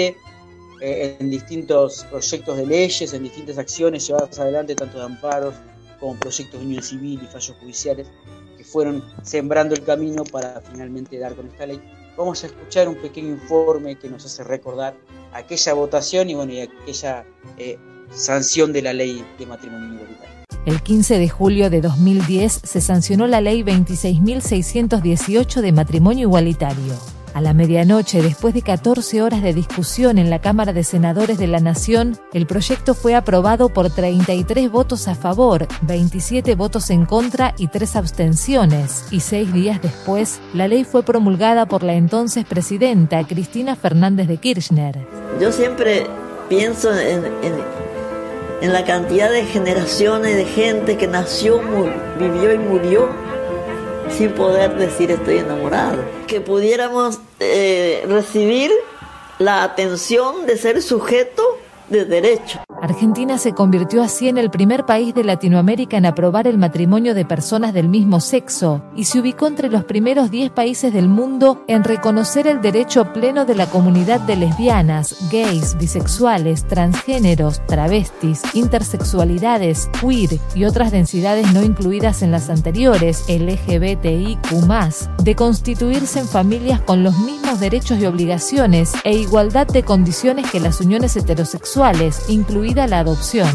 [0.79, 5.55] eh, en distintos proyectos de leyes, en distintas acciones llevadas adelante, tanto de amparos
[6.01, 8.07] como proyectos de unión civil y fallos judiciales,
[8.57, 11.79] que fueron sembrando el camino para finalmente dar con esta ley.
[12.17, 14.97] Vamos a escuchar un pequeño informe que nos hace recordar
[15.31, 17.23] aquella votación y, bueno, aquella
[17.57, 17.77] eh,
[18.11, 20.31] sanción de la ley de matrimonio igualitario.
[20.65, 27.20] El 15 de julio de 2010 se sancionó la ley 26.618 de matrimonio igualitario.
[27.33, 31.47] A la medianoche, después de 14 horas de discusión en la Cámara de Senadores de
[31.47, 37.55] la Nación, el proyecto fue aprobado por 33 votos a favor, 27 votos en contra
[37.57, 43.25] y 3 abstenciones, y seis días después, la ley fue promulgada por la entonces presidenta
[43.25, 44.97] Cristina Fernández de Kirchner.
[45.39, 46.07] Yo siempre
[46.49, 47.23] pienso en,
[48.61, 51.61] la cantidad de generaciones de gente que nació,
[52.19, 53.30] vivió y murió
[54.17, 56.03] sin poder decir estoy enamorado.
[56.27, 58.71] Que pudiéramos eh, recibir
[59.39, 61.50] la atención de ser sujeto
[61.91, 62.59] de derecho.
[62.81, 67.25] Argentina se convirtió así en el primer país de Latinoamérica en aprobar el matrimonio de
[67.25, 71.83] personas del mismo sexo y se ubicó entre los primeros 10 países del mundo en
[71.83, 80.39] reconocer el derecho pleno de la comunidad de lesbianas, gays, bisexuales, transgéneros, travestis, intersexualidades, queer
[80.55, 84.39] y otras densidades no incluidas en las anteriores, LGBTIQ,
[85.23, 90.59] de constituirse en familias con los mismos derechos y obligaciones e igualdad de condiciones que
[90.59, 91.80] las uniones heterosexuales,
[92.27, 93.49] incluidas la adopción.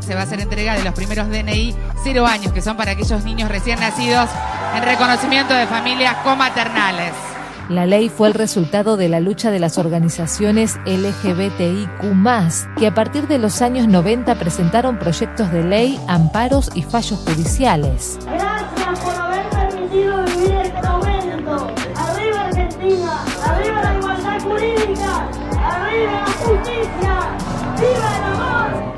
[0.00, 3.24] Se va a hacer entrega de los primeros DNI cero años, que son para aquellos
[3.24, 4.28] niños recién nacidos
[4.76, 7.12] en reconocimiento de familias comaternales.
[7.70, 12.02] La ley fue el resultado de la lucha de las organizaciones LGBTIQ,
[12.76, 18.18] que a partir de los años 90 presentaron proyectos de ley, amparos y fallos judiciales.
[18.26, 21.70] Gracias por haber permitido vivir este momento.
[21.96, 25.28] Arriba Argentina, arriba la igualdad jurídica,
[25.62, 27.03] arriba la justicia.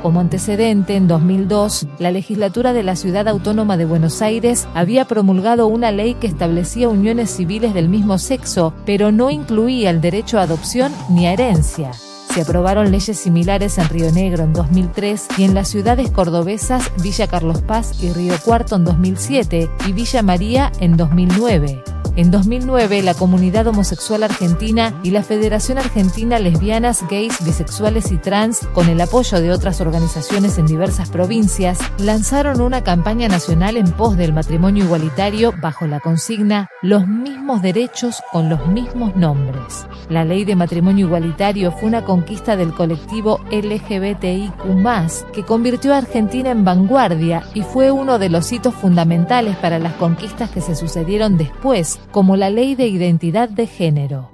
[0.01, 5.67] Como antecedente, en 2002, la legislatura de la Ciudad Autónoma de Buenos Aires había promulgado
[5.67, 10.43] una ley que establecía uniones civiles del mismo sexo, pero no incluía el derecho a
[10.43, 11.91] adopción ni a herencia.
[12.37, 17.25] Se aprobaron leyes similares en Río Negro en 2003 y en las ciudades cordobesas Villa
[17.25, 21.83] Carlos Paz y Río Cuarto en 2007 y Villa María en 2009.
[22.17, 28.67] En 2009, la comunidad homosexual argentina y la Federación Argentina Lesbianas, Gays, Bisexuales y Trans,
[28.73, 34.17] con el apoyo de otras organizaciones en diversas provincias, lanzaron una campaña nacional en pos
[34.17, 39.85] del matrimonio igualitario bajo la consigna Los mismos derechos con los mismos nombres.
[40.09, 46.51] La ley de matrimonio igualitario fue una conquista del colectivo LGBTIQ, que convirtió a Argentina
[46.51, 51.37] en vanguardia y fue uno de los hitos fundamentales para las conquistas que se sucedieron
[51.37, 54.29] después como la ley de identidad de género.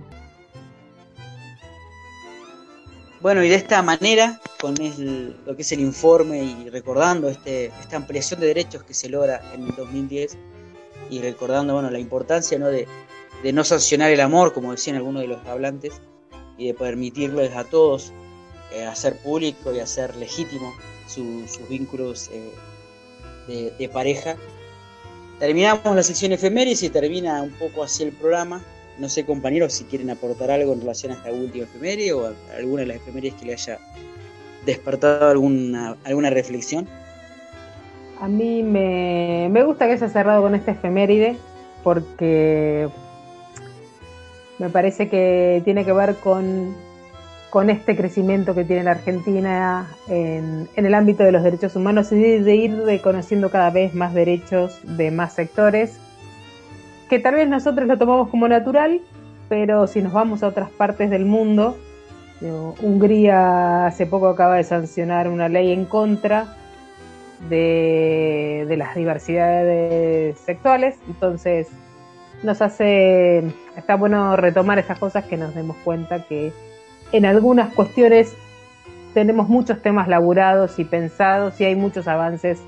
[3.21, 7.67] Bueno, y de esta manera, con el, lo que es el informe y recordando este,
[7.67, 10.35] esta ampliación de derechos que se logra en el 2010
[11.11, 12.67] y recordando bueno, la importancia ¿no?
[12.67, 12.87] de,
[13.43, 16.01] de no sancionar el amor, como decían algunos de los hablantes,
[16.67, 18.13] de permitirles a todos
[18.73, 20.73] eh, hacer público y hacer legítimo
[21.07, 22.29] sus vínculos
[23.47, 24.35] eh, de, pareja.
[25.39, 28.63] Terminamos la sección efemérides y termina un poco así el programa.
[28.97, 32.33] No sé, compañeros, si quieren aportar algo en relación a esta última efeméride o a
[32.57, 33.79] alguna de las efemérides que le haya
[34.65, 36.87] despertado alguna, alguna reflexión.
[38.19, 41.37] A mí me, me gusta que haya cerrado con esta efeméride
[41.83, 42.89] porque
[44.63, 46.73] me parece que tiene que ver con,
[47.69, 52.55] este crecimiento que tiene la Argentina en, el ámbito de los derechos humanos y de,
[52.55, 55.99] ir reconociendo cada vez más derechos de más sectores,
[57.09, 59.01] que tal vez nosotros lo tomamos como natural,
[59.49, 61.77] pero si nos vamos a otras partes del mundo,
[62.81, 66.55] Hungría hace poco acaba de sancionar una ley en contra
[67.49, 71.67] de, de las diversidades sexuales, entonces
[72.43, 73.43] nos hace,
[73.75, 76.51] está bueno retomar esas cosas que nos demos cuenta que
[77.11, 78.35] en algunas cuestiones
[79.13, 82.61] tenemos muchos temas laburados y pensados y hay muchos avances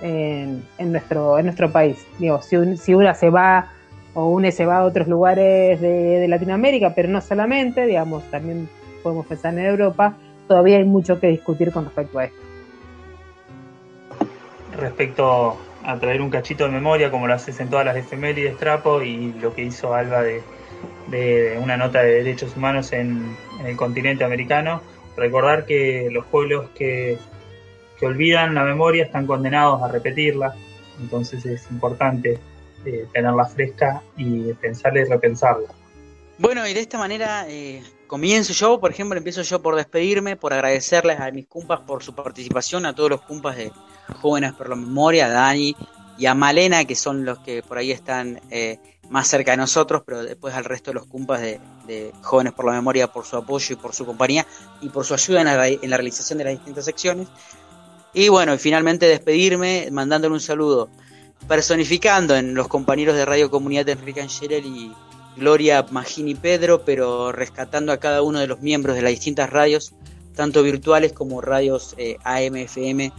[0.00, 2.04] en, nuestro, en nuestro país.
[2.18, 3.68] Digo, si, si una se va
[4.14, 8.68] o une se va a otros lugares de, de, Latinoamérica, pero no solamente, digamos, también
[9.02, 10.14] podemos pensar en Europa,
[10.48, 12.38] todavía hay mucho que discutir con respecto a esto.
[14.76, 19.02] Respecto a traer un cachito de memoria, como lo haces en todas las efemérides Trapo,
[19.02, 24.80] y lo que hizo Alba de, una nota de derechos humanos en, el continente americano.
[25.16, 27.18] Recordar que los pueblos que,
[28.00, 30.56] olvidan la memoria están condenados a repetirla,
[31.00, 32.36] entonces es importante
[32.84, 35.68] eh, tenerla fresca y pensarla y repensarla.
[36.42, 40.52] Bueno, y de esta manera eh, comienzo yo, por ejemplo, empiezo yo por despedirme, por
[40.52, 43.70] agradecerles a mis cumpas por su participación, a todos los cumpas de
[44.20, 45.76] Jóvenes por la Memoria, a Dani
[46.18, 50.02] y a Malena, que son los que por ahí están eh, más cerca de nosotros,
[50.04, 51.60] pero después al resto de los cumpas de,
[52.22, 54.44] Jóvenes por la Memoria por su apoyo y por su compañía
[54.80, 57.28] y por su ayuda en la, realización de las distintas secciones.
[58.14, 60.88] Y bueno, y finalmente despedirme mandándole un saludo
[61.46, 64.92] personificando en los compañeros de Radio Comunidad Enrique Angelel y
[65.36, 69.94] Gloria Magini Pedro, pero rescatando a cada uno de los miembros de las distintas radios,
[70.34, 73.12] tanto virtuales como radios eh, AM, FM,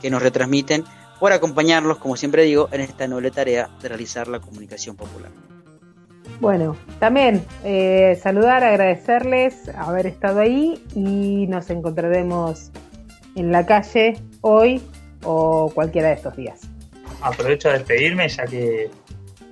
[0.00, 0.84] que nos retransmiten,
[1.18, 5.30] por acompañarlos, como siempre digo, en esta noble tarea de realizar la comunicación popular.
[6.40, 12.70] Bueno, también eh, saludar, agradecerles haber estado ahí y nos encontraremos
[13.36, 14.82] en la calle hoy
[15.22, 16.62] o cualquiera de estos días.
[17.22, 18.90] Aprovecho de despedirme ya que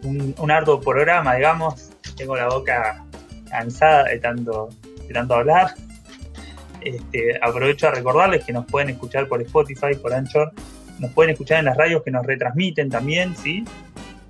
[0.02, 3.04] un, un arduo programa, digamos, tengo la boca
[3.50, 4.68] cansada de tanto,
[5.06, 5.74] de tanto hablar.
[6.80, 10.52] Este, aprovecho a recordarles que nos pueden escuchar por Spotify, por Anchor,
[10.98, 13.64] nos pueden escuchar en las radios que nos retransmiten también, ¿sí?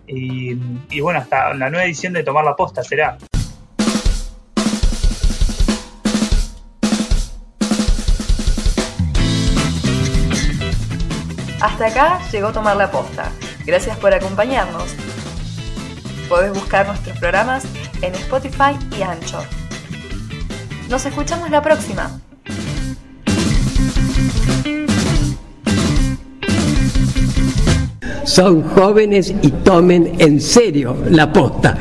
[0.07, 0.57] Y,
[0.91, 3.17] y bueno, hasta la nueva edición de Tomar la Posta será.
[11.61, 13.31] Hasta acá llegó Tomar la Posta.
[13.65, 14.97] Gracias por acompañarnos.
[16.29, 17.65] Podés buscar nuestros programas
[18.01, 19.45] en Spotify y Anchor.
[20.89, 22.21] Nos escuchamos la próxima.
[28.25, 31.77] Son jóvenes y tomen en serio la posta.